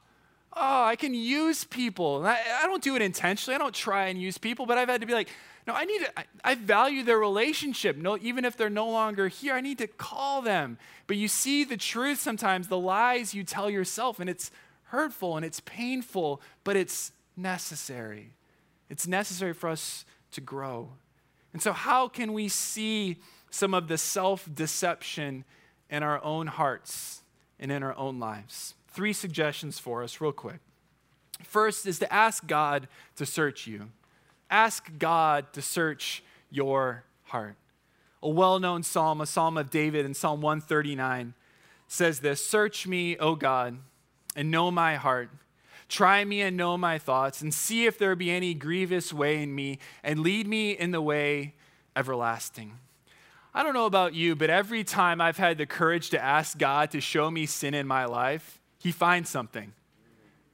oh, 0.59 0.85
I 0.85 0.97
can 0.97 1.15
use 1.15 1.65
people. 1.65 2.25
I, 2.27 2.39
I, 2.63 2.67
don't 2.67 2.83
do 2.83 2.97
it 2.97 3.03
intentionally. 3.03 3.55
I 3.55 3.59
don't 3.59 3.75
try 3.75 4.09
and 4.09 4.21
use 4.21 4.39
people, 4.39 4.67
but 4.67 4.77
I've 4.77 4.89
had 4.89 5.01
to 5.01 5.07
be 5.07 5.15
like, 5.15 5.29
no, 5.67 5.75
I 5.75 5.85
need 5.85 6.01
to, 6.01 6.13
I, 6.45 6.55
value 6.55 7.03
their 7.03 7.19
relationship. 7.19 7.97
No, 7.97 8.17
even 8.19 8.45
if 8.45 8.57
they're 8.57 8.71
no 8.71 8.89
longer 8.89 9.29
here, 9.29 9.55
I 9.55 9.61
need 9.61 9.79
to 9.79 9.87
call 9.87 10.43
them. 10.43 10.79
But 11.07 11.17
you 11.17 11.29
see 11.29 11.65
the 11.65 11.77
truth 11.77 12.19
sometimes, 12.19 12.69
the 12.69 12.79
lies 12.79 13.35
you 13.35 13.45
tell 13.45 13.71
yourself, 13.71 14.19
and 14.19 14.31
it's 14.31 14.51
hurtful 14.89 15.37
and 15.37 15.45
it's 15.45 15.61
painful, 15.61 16.41
but 16.65 16.77
it's 16.77 17.13
necessary. 17.37 18.33
It's 18.91 19.07
necessary 19.07 19.55
for 19.55 19.69
us 19.69 20.05
to 20.33 20.41
grow. 20.41 20.91
And 21.53 21.63
so, 21.63 21.73
how 21.73 22.09
can 22.09 22.33
we 22.33 22.49
see 22.49 23.17
some 23.51 23.75
of 23.75 23.89
the 23.89 23.99
self 23.99 24.49
deception 24.53 25.45
in 25.91 26.03
our 26.03 26.23
own 26.23 26.47
hearts 26.47 27.23
and 27.59 27.73
in 27.73 27.83
our 27.83 27.97
own 27.97 28.19
lives? 28.19 28.75
three 28.99 29.13
suggestions 29.13 29.79
for 29.79 30.03
us, 30.03 30.21
real 30.21 30.33
quick. 30.33 30.59
First 31.45 31.87
is 31.87 32.01
to 32.01 32.13
ask 32.13 32.45
God 32.49 32.89
to 33.15 33.25
search 33.25 33.65
you. 33.65 33.91
Ask 34.51 34.91
God 34.99 35.53
to 35.53 35.63
search 35.63 36.25
your 36.51 37.05
heart. 37.27 37.55
A 38.25 38.29
well 38.29 38.59
known 38.59 38.83
psalm, 38.83 39.21
a 39.21 39.27
psalm 39.27 39.57
of 39.57 39.71
David 39.71 40.05
in 40.05 40.15
Psalm 40.15 40.41
139, 40.41 41.35
says 41.87 42.19
this 42.19 42.45
Search 42.45 42.89
me, 42.89 43.17
O 43.19 43.37
God, 43.37 43.79
and 44.39 44.53
know 44.53 44.71
my 44.71 44.95
heart. 44.95 45.31
Try 45.89 46.25
me 46.25 46.43
and 46.43 46.57
know 46.57 46.79
my 46.79 46.97
thoughts, 46.97 47.43
and 47.43 47.53
see 47.53 47.87
if 47.87 47.99
there 47.99 48.15
be 48.15 48.31
any 48.31 48.55
grievous 48.55 49.13
way 49.13 49.43
in 49.43 49.53
me, 49.53 49.81
and 50.05 50.21
lead 50.21 50.47
me 50.47 50.71
in 50.71 50.93
the 50.93 51.01
way 51.01 51.55
everlasting. 51.97 52.79
I 53.53 53.65
don't 53.65 53.75
know 53.75 53.87
about 53.87 54.15
you, 54.15 54.37
but 54.37 54.49
every 54.49 54.85
time 54.85 55.21
I've 55.21 55.39
had 55.39 55.59
the 55.59 55.67
courage 55.67 56.11
to 56.11 56.23
ask 56.23 56.57
God 56.57 56.93
to 56.93 57.01
show 57.01 57.31
me 57.33 57.47
sin 57.47 57.75
in 57.75 57.89
my 57.89 58.05
life, 58.05 58.61
he 58.79 58.93
finds 58.93 59.29
something. 59.29 59.73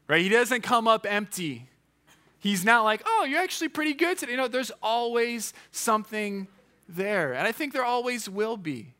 Right? 0.08 0.22
He 0.22 0.30
doesn't 0.30 0.62
come 0.62 0.88
up 0.88 1.04
empty. 1.06 1.68
He's 2.38 2.64
not 2.64 2.84
like, 2.84 3.02
oh, 3.04 3.26
you're 3.28 3.42
actually 3.42 3.68
pretty 3.68 3.92
good 3.92 4.16
today. 4.16 4.32
You 4.32 4.38
know, 4.38 4.48
there's 4.48 4.72
always 4.82 5.52
something 5.72 6.48
there. 6.88 7.34
And 7.34 7.46
I 7.46 7.52
think 7.52 7.74
there 7.74 7.84
always 7.84 8.30
will 8.30 8.56
be. 8.56 8.93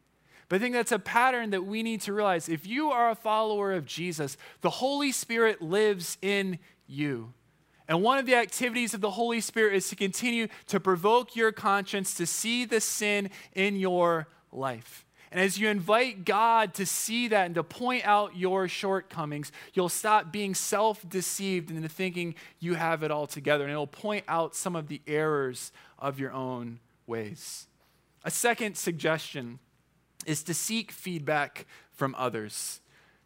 But 0.54 0.60
I 0.60 0.62
think 0.66 0.74
that's 0.74 0.92
a 0.92 1.00
pattern 1.00 1.50
that 1.50 1.66
we 1.66 1.82
need 1.82 2.02
to 2.02 2.12
realize. 2.12 2.48
If 2.48 2.64
you 2.64 2.92
are 2.92 3.10
a 3.10 3.16
follower 3.16 3.72
of 3.72 3.86
Jesus, 3.86 4.36
the 4.60 4.70
Holy 4.70 5.10
Spirit 5.10 5.60
lives 5.60 6.16
in 6.22 6.60
you. 6.86 7.32
And 7.88 8.04
one 8.04 8.18
of 8.18 8.26
the 8.26 8.36
activities 8.36 8.94
of 8.94 9.00
the 9.00 9.10
Holy 9.10 9.40
Spirit 9.40 9.74
is 9.74 9.88
to 9.88 9.96
continue 9.96 10.46
to 10.68 10.78
provoke 10.78 11.34
your 11.34 11.50
conscience 11.50 12.14
to 12.14 12.24
see 12.24 12.64
the 12.64 12.80
sin 12.80 13.30
in 13.52 13.74
your 13.74 14.28
life. 14.52 15.04
And 15.32 15.40
as 15.40 15.58
you 15.58 15.68
invite 15.68 16.24
God 16.24 16.72
to 16.74 16.86
see 16.86 17.26
that 17.26 17.46
and 17.46 17.56
to 17.56 17.64
point 17.64 18.06
out 18.06 18.36
your 18.36 18.68
shortcomings, 18.68 19.50
you'll 19.72 19.88
stop 19.88 20.30
being 20.30 20.54
self 20.54 21.04
deceived 21.08 21.72
into 21.72 21.88
thinking 21.88 22.36
you 22.60 22.74
have 22.74 23.02
it 23.02 23.10
all 23.10 23.26
together. 23.26 23.64
And 23.64 23.72
it'll 23.72 23.88
point 23.88 24.24
out 24.28 24.54
some 24.54 24.76
of 24.76 24.86
the 24.86 25.00
errors 25.08 25.72
of 25.98 26.20
your 26.20 26.30
own 26.30 26.78
ways. 27.08 27.66
A 28.22 28.30
second 28.30 28.76
suggestion 28.76 29.58
is 30.26 30.42
to 30.44 30.54
seek 30.54 30.90
feedback 30.90 31.66
from 31.92 32.14
others, 32.16 32.80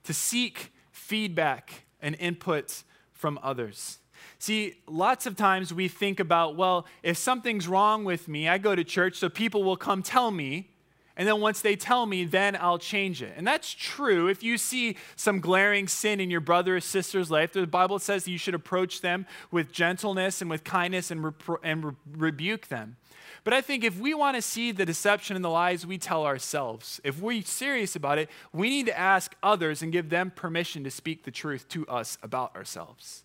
to 0.04 0.12
seek 0.12 0.72
feedback 0.90 1.86
and 2.00 2.16
input 2.18 2.82
from 3.12 3.38
others. 3.42 3.98
See, 4.38 4.74
lots 4.86 5.26
of 5.26 5.36
times 5.36 5.72
we 5.72 5.88
think 5.88 6.20
about, 6.20 6.56
well, 6.56 6.86
if 7.02 7.16
something's 7.16 7.66
wrong 7.66 8.04
with 8.04 8.28
me, 8.28 8.48
I 8.48 8.58
go 8.58 8.74
to 8.74 8.84
church 8.84 9.16
so 9.16 9.28
people 9.28 9.64
will 9.64 9.76
come 9.76 10.02
tell 10.02 10.30
me 10.30 10.70
and 11.18 11.26
then 11.26 11.40
once 11.40 11.60
they 11.60 11.74
tell 11.74 12.06
me, 12.06 12.24
then 12.24 12.56
I'll 12.60 12.78
change 12.78 13.22
it. 13.22 13.34
And 13.36 13.44
that's 13.44 13.74
true. 13.74 14.28
If 14.28 14.44
you 14.44 14.56
see 14.56 14.96
some 15.16 15.40
glaring 15.40 15.88
sin 15.88 16.20
in 16.20 16.30
your 16.30 16.40
brother 16.40 16.76
or 16.76 16.80
sister's 16.80 17.28
life, 17.28 17.52
the 17.52 17.66
Bible 17.66 17.98
says 17.98 18.28
you 18.28 18.38
should 18.38 18.54
approach 18.54 19.00
them 19.00 19.26
with 19.50 19.72
gentleness 19.72 20.40
and 20.40 20.48
with 20.48 20.62
kindness 20.62 21.10
and, 21.10 21.20
repro- 21.24 21.58
and 21.64 21.84
re- 21.84 21.92
rebuke 22.16 22.68
them. 22.68 22.98
But 23.44 23.54
I 23.54 23.60
think 23.60 23.84
if 23.84 23.98
we 23.98 24.14
want 24.14 24.36
to 24.36 24.42
see 24.42 24.72
the 24.72 24.86
deception 24.86 25.36
and 25.36 25.44
the 25.44 25.50
lies 25.50 25.86
we 25.86 25.98
tell 25.98 26.24
ourselves, 26.24 27.00
if 27.04 27.20
we're 27.20 27.42
serious 27.42 27.96
about 27.96 28.18
it, 28.18 28.28
we 28.52 28.68
need 28.68 28.86
to 28.86 28.98
ask 28.98 29.34
others 29.42 29.82
and 29.82 29.92
give 29.92 30.10
them 30.10 30.30
permission 30.34 30.84
to 30.84 30.90
speak 30.90 31.24
the 31.24 31.30
truth 31.30 31.68
to 31.70 31.86
us 31.86 32.18
about 32.22 32.54
ourselves. 32.56 33.24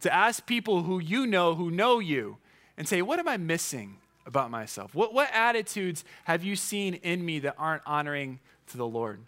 To 0.00 0.14
ask 0.14 0.46
people 0.46 0.84
who 0.84 0.98
you 0.98 1.26
know, 1.26 1.54
who 1.54 1.70
know 1.70 1.98
you, 1.98 2.38
and 2.76 2.86
say, 2.86 3.02
What 3.02 3.18
am 3.18 3.28
I 3.28 3.36
missing? 3.36 3.98
about 4.28 4.50
myself? 4.50 4.94
What, 4.94 5.12
what 5.12 5.30
attitudes 5.32 6.04
have 6.24 6.44
you 6.44 6.54
seen 6.54 6.94
in 6.94 7.24
me 7.24 7.40
that 7.40 7.56
aren't 7.58 7.82
honoring 7.84 8.38
to 8.68 8.76
the 8.76 8.86
Lord? 8.86 9.20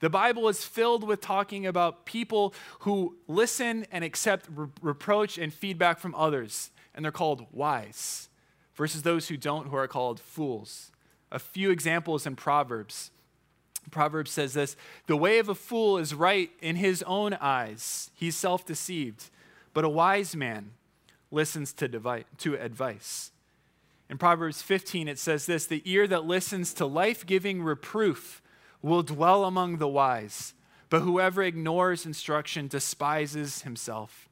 The 0.00 0.10
Bible 0.10 0.48
is 0.48 0.64
filled 0.64 1.04
with 1.04 1.20
talking 1.20 1.66
about 1.66 2.04
people 2.04 2.52
who 2.80 3.16
listen 3.28 3.86
and 3.92 4.02
accept 4.02 4.46
re- 4.54 4.68
reproach 4.82 5.38
and 5.38 5.54
feedback 5.54 5.98
from 5.98 6.14
others, 6.14 6.70
and 6.94 7.04
they're 7.04 7.12
called 7.12 7.46
wise, 7.52 8.28
versus 8.80 9.02
those 9.02 9.28
who 9.28 9.36
don't, 9.36 9.68
who 9.68 9.76
are 9.76 9.86
called 9.86 10.18
fools. 10.18 10.90
A 11.30 11.38
few 11.38 11.70
examples 11.70 12.26
in 12.26 12.34
Proverbs. 12.34 13.10
Proverbs 13.90 14.30
says 14.30 14.54
this 14.54 14.74
The 15.06 15.18
way 15.18 15.38
of 15.38 15.50
a 15.50 15.54
fool 15.54 15.98
is 15.98 16.14
right 16.14 16.50
in 16.62 16.76
his 16.76 17.02
own 17.02 17.34
eyes, 17.34 18.10
he's 18.14 18.34
self 18.36 18.64
deceived, 18.64 19.28
but 19.74 19.84
a 19.84 19.88
wise 19.90 20.34
man 20.34 20.70
listens 21.30 21.74
to, 21.74 22.24
to 22.38 22.54
advice. 22.54 23.32
In 24.08 24.16
Proverbs 24.16 24.62
15, 24.62 25.08
it 25.08 25.18
says 25.18 25.44
this 25.44 25.66
The 25.66 25.82
ear 25.84 26.06
that 26.06 26.24
listens 26.24 26.72
to 26.72 26.86
life 26.86 27.26
giving 27.26 27.62
reproof 27.62 28.40
will 28.80 29.02
dwell 29.02 29.44
among 29.44 29.76
the 29.76 29.88
wise, 29.88 30.54
but 30.88 31.02
whoever 31.02 31.42
ignores 31.42 32.06
instruction 32.06 32.66
despises 32.66 33.60
himself. 33.60 34.29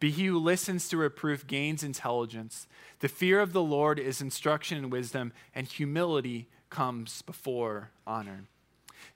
But 0.00 0.10
he 0.10 0.26
who 0.26 0.38
listens 0.38 0.88
to 0.88 0.96
reproof 0.96 1.46
gains 1.46 1.82
intelligence. 1.82 2.66
The 3.00 3.08
fear 3.08 3.40
of 3.40 3.52
the 3.52 3.62
Lord 3.62 3.98
is 3.98 4.20
instruction 4.20 4.78
and 4.78 4.92
wisdom, 4.92 5.32
and 5.54 5.66
humility 5.66 6.48
comes 6.70 7.22
before 7.22 7.90
honor. 8.06 8.44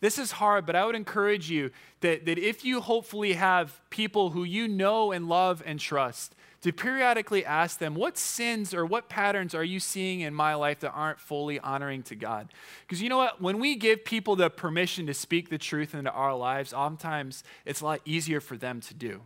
This 0.00 0.18
is 0.18 0.32
hard, 0.32 0.66
but 0.66 0.74
I 0.74 0.84
would 0.84 0.96
encourage 0.96 1.50
you 1.50 1.70
that, 2.00 2.26
that 2.26 2.38
if 2.38 2.64
you 2.64 2.80
hopefully 2.80 3.34
have 3.34 3.80
people 3.90 4.30
who 4.30 4.42
you 4.42 4.66
know 4.66 5.12
and 5.12 5.28
love 5.28 5.62
and 5.64 5.78
trust, 5.78 6.34
to 6.62 6.72
periodically 6.72 7.44
ask 7.44 7.78
them, 7.78 7.94
what 7.94 8.16
sins 8.16 8.72
or 8.72 8.86
what 8.86 9.08
patterns 9.08 9.54
are 9.54 9.64
you 9.64 9.80
seeing 9.80 10.20
in 10.20 10.32
my 10.32 10.54
life 10.54 10.80
that 10.80 10.92
aren't 10.92 11.18
fully 11.18 11.58
honoring 11.58 12.04
to 12.04 12.14
God? 12.14 12.52
Because 12.86 13.02
you 13.02 13.08
know 13.08 13.16
what? 13.18 13.40
When 13.40 13.58
we 13.58 13.74
give 13.74 14.04
people 14.04 14.36
the 14.36 14.48
permission 14.48 15.06
to 15.06 15.14
speak 15.14 15.50
the 15.50 15.58
truth 15.58 15.94
into 15.94 16.12
our 16.12 16.36
lives, 16.36 16.72
oftentimes 16.72 17.42
it's 17.64 17.80
a 17.80 17.84
lot 17.84 18.00
easier 18.04 18.40
for 18.40 18.56
them 18.56 18.80
to 18.82 18.94
do. 18.94 19.22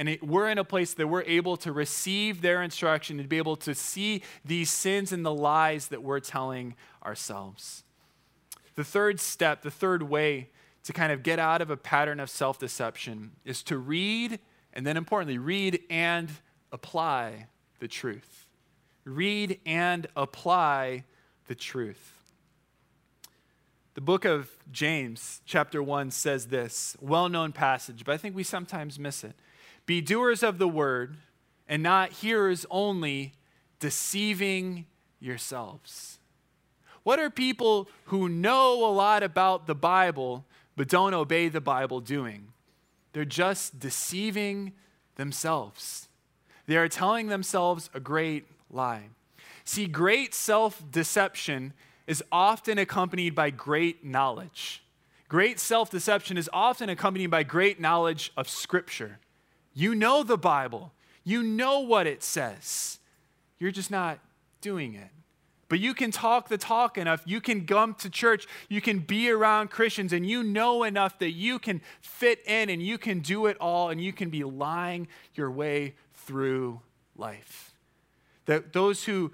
And 0.00 0.08
it, 0.08 0.26
we're 0.26 0.48
in 0.48 0.56
a 0.56 0.64
place 0.64 0.94
that 0.94 1.08
we're 1.08 1.24
able 1.24 1.58
to 1.58 1.72
receive 1.72 2.40
their 2.40 2.62
instruction 2.62 3.20
and 3.20 3.28
be 3.28 3.36
able 3.36 3.56
to 3.56 3.74
see 3.74 4.22
these 4.42 4.70
sins 4.70 5.12
and 5.12 5.26
the 5.26 5.34
lies 5.34 5.88
that 5.88 6.02
we're 6.02 6.20
telling 6.20 6.74
ourselves. 7.04 7.84
The 8.76 8.82
third 8.82 9.20
step, 9.20 9.60
the 9.60 9.70
third 9.70 10.02
way 10.02 10.48
to 10.84 10.94
kind 10.94 11.12
of 11.12 11.22
get 11.22 11.38
out 11.38 11.60
of 11.60 11.68
a 11.68 11.76
pattern 11.76 12.18
of 12.18 12.30
self 12.30 12.58
deception 12.58 13.32
is 13.44 13.62
to 13.64 13.76
read, 13.76 14.38
and 14.72 14.86
then 14.86 14.96
importantly, 14.96 15.36
read 15.36 15.82
and 15.90 16.30
apply 16.72 17.48
the 17.78 17.86
truth. 17.86 18.46
Read 19.04 19.60
and 19.66 20.06
apply 20.16 21.04
the 21.46 21.54
truth. 21.54 22.14
The 23.92 24.00
book 24.00 24.24
of 24.24 24.48
James, 24.72 25.42
chapter 25.44 25.82
1, 25.82 26.10
says 26.10 26.46
this 26.46 26.96
well 27.02 27.28
known 27.28 27.52
passage, 27.52 28.06
but 28.06 28.12
I 28.12 28.16
think 28.16 28.34
we 28.34 28.44
sometimes 28.44 28.98
miss 28.98 29.24
it. 29.24 29.34
Be 29.90 30.00
doers 30.00 30.44
of 30.44 30.58
the 30.58 30.68
word 30.68 31.16
and 31.66 31.82
not 31.82 32.12
hearers 32.12 32.64
only, 32.70 33.32
deceiving 33.80 34.86
yourselves. 35.18 36.20
What 37.02 37.18
are 37.18 37.28
people 37.28 37.88
who 38.04 38.28
know 38.28 38.86
a 38.86 38.92
lot 38.92 39.24
about 39.24 39.66
the 39.66 39.74
Bible 39.74 40.44
but 40.76 40.86
don't 40.86 41.12
obey 41.12 41.48
the 41.48 41.60
Bible 41.60 41.98
doing? 41.98 42.52
They're 43.12 43.24
just 43.24 43.80
deceiving 43.80 44.74
themselves. 45.16 46.08
They 46.66 46.76
are 46.76 46.86
telling 46.86 47.26
themselves 47.26 47.90
a 47.92 47.98
great 47.98 48.46
lie. 48.70 49.08
See, 49.64 49.88
great 49.88 50.34
self 50.34 50.88
deception 50.92 51.72
is 52.06 52.22
often 52.30 52.78
accompanied 52.78 53.34
by 53.34 53.50
great 53.50 54.04
knowledge. 54.04 54.84
Great 55.28 55.58
self 55.58 55.90
deception 55.90 56.36
is 56.36 56.48
often 56.52 56.88
accompanied 56.88 57.32
by 57.32 57.42
great 57.42 57.80
knowledge 57.80 58.32
of 58.36 58.48
Scripture. 58.48 59.18
You 59.72 59.94
know 59.94 60.22
the 60.22 60.38
Bible, 60.38 60.92
you 61.24 61.42
know 61.42 61.80
what 61.80 62.06
it 62.06 62.22
says. 62.22 62.98
you're 63.58 63.70
just 63.70 63.90
not 63.90 64.18
doing 64.60 64.94
it. 64.94 65.10
But 65.68 65.78
you 65.78 65.94
can 65.94 66.10
talk 66.10 66.48
the 66.48 66.58
talk 66.58 66.98
enough. 66.98 67.22
You 67.26 67.40
can 67.40 67.64
come 67.64 67.94
to 67.94 68.10
church. 68.10 68.48
You 68.68 68.80
can 68.80 68.98
be 68.98 69.30
around 69.30 69.70
Christians, 69.70 70.12
and 70.12 70.28
you 70.28 70.42
know 70.42 70.82
enough 70.82 71.20
that 71.20 71.30
you 71.30 71.60
can 71.60 71.80
fit 72.00 72.40
in 72.44 72.68
and 72.70 72.82
you 72.82 72.98
can 72.98 73.20
do 73.20 73.46
it 73.46 73.56
all, 73.60 73.88
and 73.88 74.02
you 74.02 74.12
can 74.12 74.30
be 74.30 74.42
lying 74.42 75.06
your 75.34 75.48
way 75.48 75.94
through 76.12 76.80
life. 77.16 77.72
That 78.46 78.72
those 78.72 79.04
who 79.04 79.30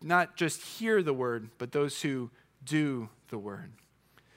not 0.00 0.36
just 0.36 0.62
hear 0.62 1.02
the 1.02 1.12
word, 1.12 1.50
but 1.58 1.72
those 1.72 2.00
who 2.00 2.30
do 2.64 3.10
the 3.28 3.38
word. 3.38 3.72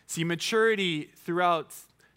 See, 0.05 0.23
maturity 0.23 1.11
throughout 1.15 1.73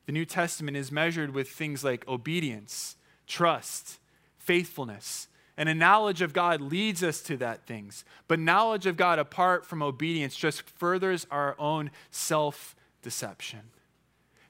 the 0.07 0.13
New 0.13 0.25
Testament 0.25 0.77
is 0.77 0.91
measured 0.91 1.35
with 1.35 1.49
things 1.49 1.85
like 1.85 2.07
obedience, 2.09 2.97
trust, 3.31 3.99
faithfulness. 4.39 5.29
And 5.57 5.69
a 5.69 5.75
knowledge 5.75 6.21
of 6.23 6.33
God 6.33 6.61
leads 6.61 7.03
us 7.03 7.21
to 7.23 7.37
that 7.39 7.67
things. 7.67 8.05
But 8.29 8.39
knowledge 8.39 8.87
of 8.87 8.97
God 8.97 9.19
apart 9.19 9.65
from 9.65 9.83
obedience 9.83 10.35
just 10.35 10.63
furthers 10.63 11.27
our 11.31 11.55
own 11.59 11.91
self 12.11 12.75
deception. 13.03 13.61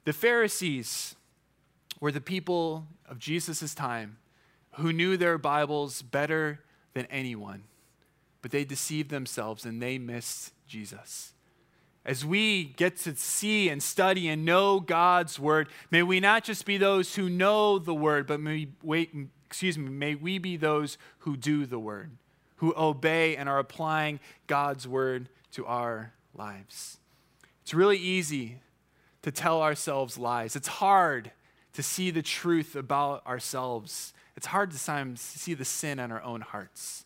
The 0.05 0.12
Pharisees 0.12 1.14
were 2.01 2.12
the 2.12 2.20
people 2.20 2.87
of 3.09 3.18
Jesus' 3.18 3.74
time 3.74 4.18
who 4.74 4.93
knew 4.93 5.16
their 5.16 5.37
Bibles 5.37 6.01
better 6.01 6.61
than 6.95 7.07
anyone, 7.07 7.64
but 8.41 8.51
they 8.51 8.64
deceived 8.64 9.11
themselves 9.11 9.64
and 9.64 9.83
they 9.83 9.99
missed 9.99 10.53
Jesus. 10.66 11.33
As 12.05 12.24
we 12.24 12.64
get 12.64 12.96
to 12.98 13.14
see 13.14 13.68
and 13.68 13.82
study 13.82 14.28
and 14.28 14.44
know 14.44 14.80
God's 14.80 15.38
word, 15.38 15.68
may 15.90 16.03
we 16.03 16.18
not 16.18 16.44
just 16.44 16.64
be 16.64 16.78
those 16.78 17.14
who 17.14 17.28
know 17.28 17.78
the 17.78 17.94
word, 17.94 18.26
but 18.26 18.40
may 18.40 18.68
wait, 18.82 19.14
excuse 19.46 19.76
me, 19.76 19.90
may 19.90 20.14
we 20.14 20.38
be 20.38 20.57
those 20.57 20.96
who 21.18 21.36
do 21.36 21.66
the 21.66 21.78
word, 21.78 22.11
who 22.57 22.74
obey 22.76 23.36
and 23.36 23.48
are 23.48 23.59
applying 23.59 24.18
God's 24.46 24.88
word 24.88 25.28
to 25.53 25.66
our 25.66 26.12
lives. 26.34 26.96
It's 27.62 27.74
really 27.74 27.98
easy 27.98 28.61
to 29.22 29.30
tell 29.30 29.61
ourselves 29.61 30.16
lies. 30.16 30.57
It's 30.57 30.68
hard 30.68 31.32
to 31.74 31.82
see 31.82 32.11
the 32.11 32.22
truth 32.22 32.74
about 32.74 33.24
ourselves. 33.26 34.14
It's 34.36 34.46
hard 34.46 34.70
to 34.70 35.16
see 35.16 35.55
the 35.55 35.66
sin 35.66 35.98
in 35.98 36.11
our 36.11 36.22
own 36.22 36.40
hearts. 36.40 37.05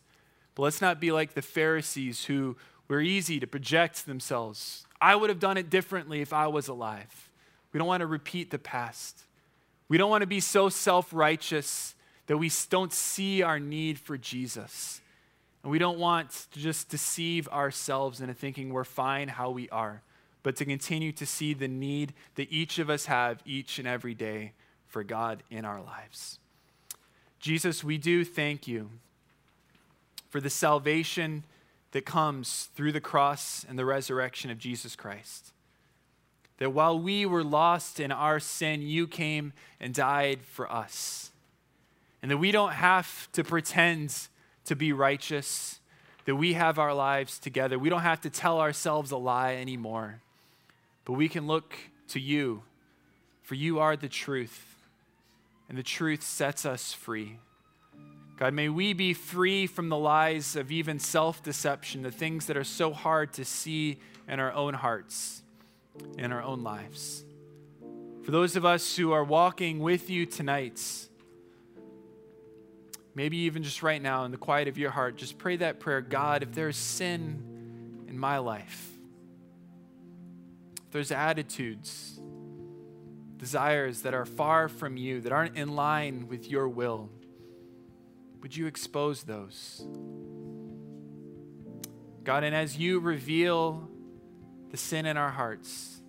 But 0.55 0.63
let's 0.63 0.81
not 0.81 1.01
be 1.01 1.11
like 1.11 1.33
the 1.33 1.41
Pharisees 1.41 2.25
who 2.25 2.55
were 2.87 3.01
easy 3.01 3.41
to 3.41 3.47
project 3.47 4.05
themselves. 4.05 4.84
I 5.05 5.15
would 5.15 5.29
have 5.29 5.39
done 5.39 5.55
it 5.55 5.69
differently 5.69 6.21
if 6.21 6.33
I 6.33 6.47
was 6.47 6.67
alive. 6.67 7.29
We 7.71 7.77
don't 7.77 7.85
want 7.85 8.01
to 8.01 8.07
repeat 8.07 8.49
the 8.49 8.57
past. 8.57 9.21
We 9.87 9.99
don't 9.99 10.09
want 10.09 10.23
to 10.23 10.27
be 10.27 10.39
so 10.39 10.67
self 10.67 11.13
righteous 11.13 11.93
that 12.25 12.37
we 12.37 12.49
don't 12.71 12.91
see 12.91 13.43
our 13.43 13.59
need 13.59 13.99
for 13.99 14.17
Jesus. 14.17 15.01
And 15.61 15.71
we 15.71 15.77
don't 15.77 15.99
want 15.99 16.31
to 16.53 16.59
just 16.59 16.89
deceive 16.89 17.47
ourselves 17.49 18.19
into 18.19 18.33
thinking 18.33 18.73
we're 18.73 18.83
fine 18.83 19.27
how 19.27 19.51
we 19.51 19.69
are, 19.69 20.01
but 20.41 20.55
to 20.55 20.65
continue 20.65 21.11
to 21.11 21.25
see 21.27 21.53
the 21.53 21.67
need 21.67 22.15
that 22.33 22.51
each 22.51 22.79
of 22.79 22.89
us 22.89 23.05
have 23.05 23.43
each 23.45 23.77
and 23.77 23.87
every 23.87 24.15
day 24.15 24.53
for 24.87 25.03
God 25.03 25.43
in 25.51 25.65
our 25.65 25.83
lives. 25.83 26.39
Jesus, 27.39 27.83
we 27.83 27.99
do 27.99 28.25
thank 28.25 28.67
you 28.67 28.89
for 30.31 30.41
the 30.41 30.49
salvation 30.49 31.43
that 31.95 32.05
comes 32.05 32.67
through 32.75 32.91
the 32.91 32.99
cross 32.99 33.65
and 33.69 33.79
the 33.79 33.85
resurrection 33.85 34.51
of 34.51 34.57
Jesus 34.57 34.97
Christ. 34.97 35.53
That 36.57 36.73
while 36.73 36.99
we 36.99 37.25
were 37.25 37.41
lost 37.41 38.01
in 38.01 38.11
our 38.11 38.37
sin, 38.37 38.81
you 38.81 39.07
came 39.07 39.53
and 39.79 39.93
died 39.93 40.41
for 40.43 40.69
us 40.69 41.31
and 42.21 42.29
that 42.29 42.37
we 42.37 42.51
don't 42.51 42.73
have 42.73 43.31
to 43.31 43.45
pretend 43.45 44.27
to 44.65 44.75
be 44.75 44.91
righteous, 44.91 45.79
that 46.25 46.35
we 46.35 46.51
have 46.51 46.77
our 46.77 46.93
lives 46.93 47.39
together. 47.39 47.79
We 47.79 47.87
don't 47.87 48.01
have 48.01 48.19
to 48.21 48.29
tell 48.29 48.59
ourselves 48.59 49.11
a 49.11 49.17
lie 49.17 49.53
anymore, 49.53 50.19
but 51.05 51.13
we 51.13 51.29
can 51.29 51.47
look 51.47 51.77
to 52.09 52.19
you, 52.19 52.63
for 53.41 53.55
you 53.55 53.79
are 53.79 53.95
the 53.95 54.09
truth, 54.09 54.75
and 55.69 55.77
the 55.77 55.83
truth 55.83 56.23
sets 56.23 56.65
us 56.65 56.91
free. 56.91 57.37
God, 58.37 58.53
may 58.53 58.69
we 58.69 58.93
be 58.93 59.13
free 59.13 59.65
from 59.65 59.89
the 59.89 59.97
lies 59.97 60.55
of 60.55 60.71
even 60.71 60.99
self 60.99 61.41
deception, 61.41 62.01
the 62.01 62.11
things 62.11 62.47
that 62.47 62.57
are 62.57 62.63
so 62.63 62.91
hard 62.91 63.33
to 63.33 63.45
see 63.45 63.99
in 64.27 64.39
our 64.39 64.51
own 64.53 64.73
hearts, 64.73 65.41
in 66.17 66.31
our 66.31 66.43
own 66.43 66.63
lives. 66.63 67.23
For 68.23 68.31
those 68.31 68.55
of 68.55 68.65
us 68.65 68.97
who 68.97 69.11
are 69.11 69.23
walking 69.23 69.79
with 69.79 70.09
you 70.09 70.25
tonight, 70.25 71.07
Maybe 73.15 73.37
even 73.37 73.63
just 73.63 73.81
right 73.81 74.01
now 74.01 74.25
in 74.25 74.31
the 74.31 74.37
quiet 74.37 74.67
of 74.67 74.77
your 74.77 74.91
heart, 74.91 75.15
just 75.15 75.37
pray 75.37 75.55
that 75.57 75.79
prayer 75.79 76.01
God, 76.01 76.43
if 76.43 76.51
there's 76.51 76.75
sin 76.75 78.03
in 78.09 78.19
my 78.19 78.39
life, 78.39 78.89
if 80.85 80.91
there's 80.91 81.11
attitudes, 81.11 82.19
desires 83.37 84.01
that 84.01 84.13
are 84.13 84.25
far 84.25 84.67
from 84.67 84.97
you, 84.97 85.21
that 85.21 85.31
aren't 85.31 85.55
in 85.55 85.75
line 85.75 86.27
with 86.27 86.49
your 86.49 86.67
will, 86.67 87.09
would 88.45 88.55
you 88.55 88.67
expose 88.67 89.23
those? 89.23 89.83
God, 92.23 92.43
and 92.43 92.55
as 92.55 92.77
you 92.77 92.99
reveal 92.99 93.89
the 94.69 94.77
sin 94.77 95.07
in 95.07 95.17
our 95.17 95.31
hearts, 95.31 95.99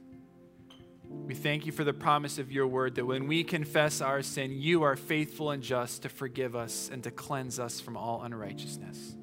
we 1.08 1.34
thank 1.34 1.64
you 1.64 1.72
for 1.72 1.82
the 1.82 1.94
promise 1.94 2.38
of 2.38 2.52
your 2.52 2.66
word 2.66 2.96
that 2.96 3.06
when 3.06 3.26
we 3.26 3.42
confess 3.42 4.02
our 4.02 4.20
sin, 4.20 4.52
you 4.52 4.82
are 4.82 4.96
faithful 4.96 5.50
and 5.50 5.62
just 5.62 6.02
to 6.02 6.10
forgive 6.10 6.54
us 6.54 6.90
and 6.92 7.02
to 7.04 7.10
cleanse 7.10 7.58
us 7.58 7.80
from 7.80 7.96
all 7.96 8.20
unrighteousness. 8.22 9.16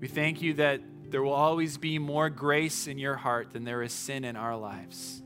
We 0.00 0.08
thank 0.08 0.40
you 0.40 0.54
that 0.54 0.80
there 1.10 1.22
will 1.22 1.34
always 1.34 1.76
be 1.76 1.98
more 1.98 2.30
grace 2.30 2.86
in 2.86 2.96
your 2.96 3.16
heart 3.16 3.50
than 3.50 3.64
there 3.64 3.82
is 3.82 3.92
sin 3.92 4.24
in 4.24 4.34
our 4.34 4.56
lives. 4.56 5.22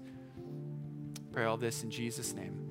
Pray 1.30 1.44
all 1.44 1.58
this 1.58 1.84
in 1.84 1.92
Jesus' 1.92 2.34
name. 2.34 2.67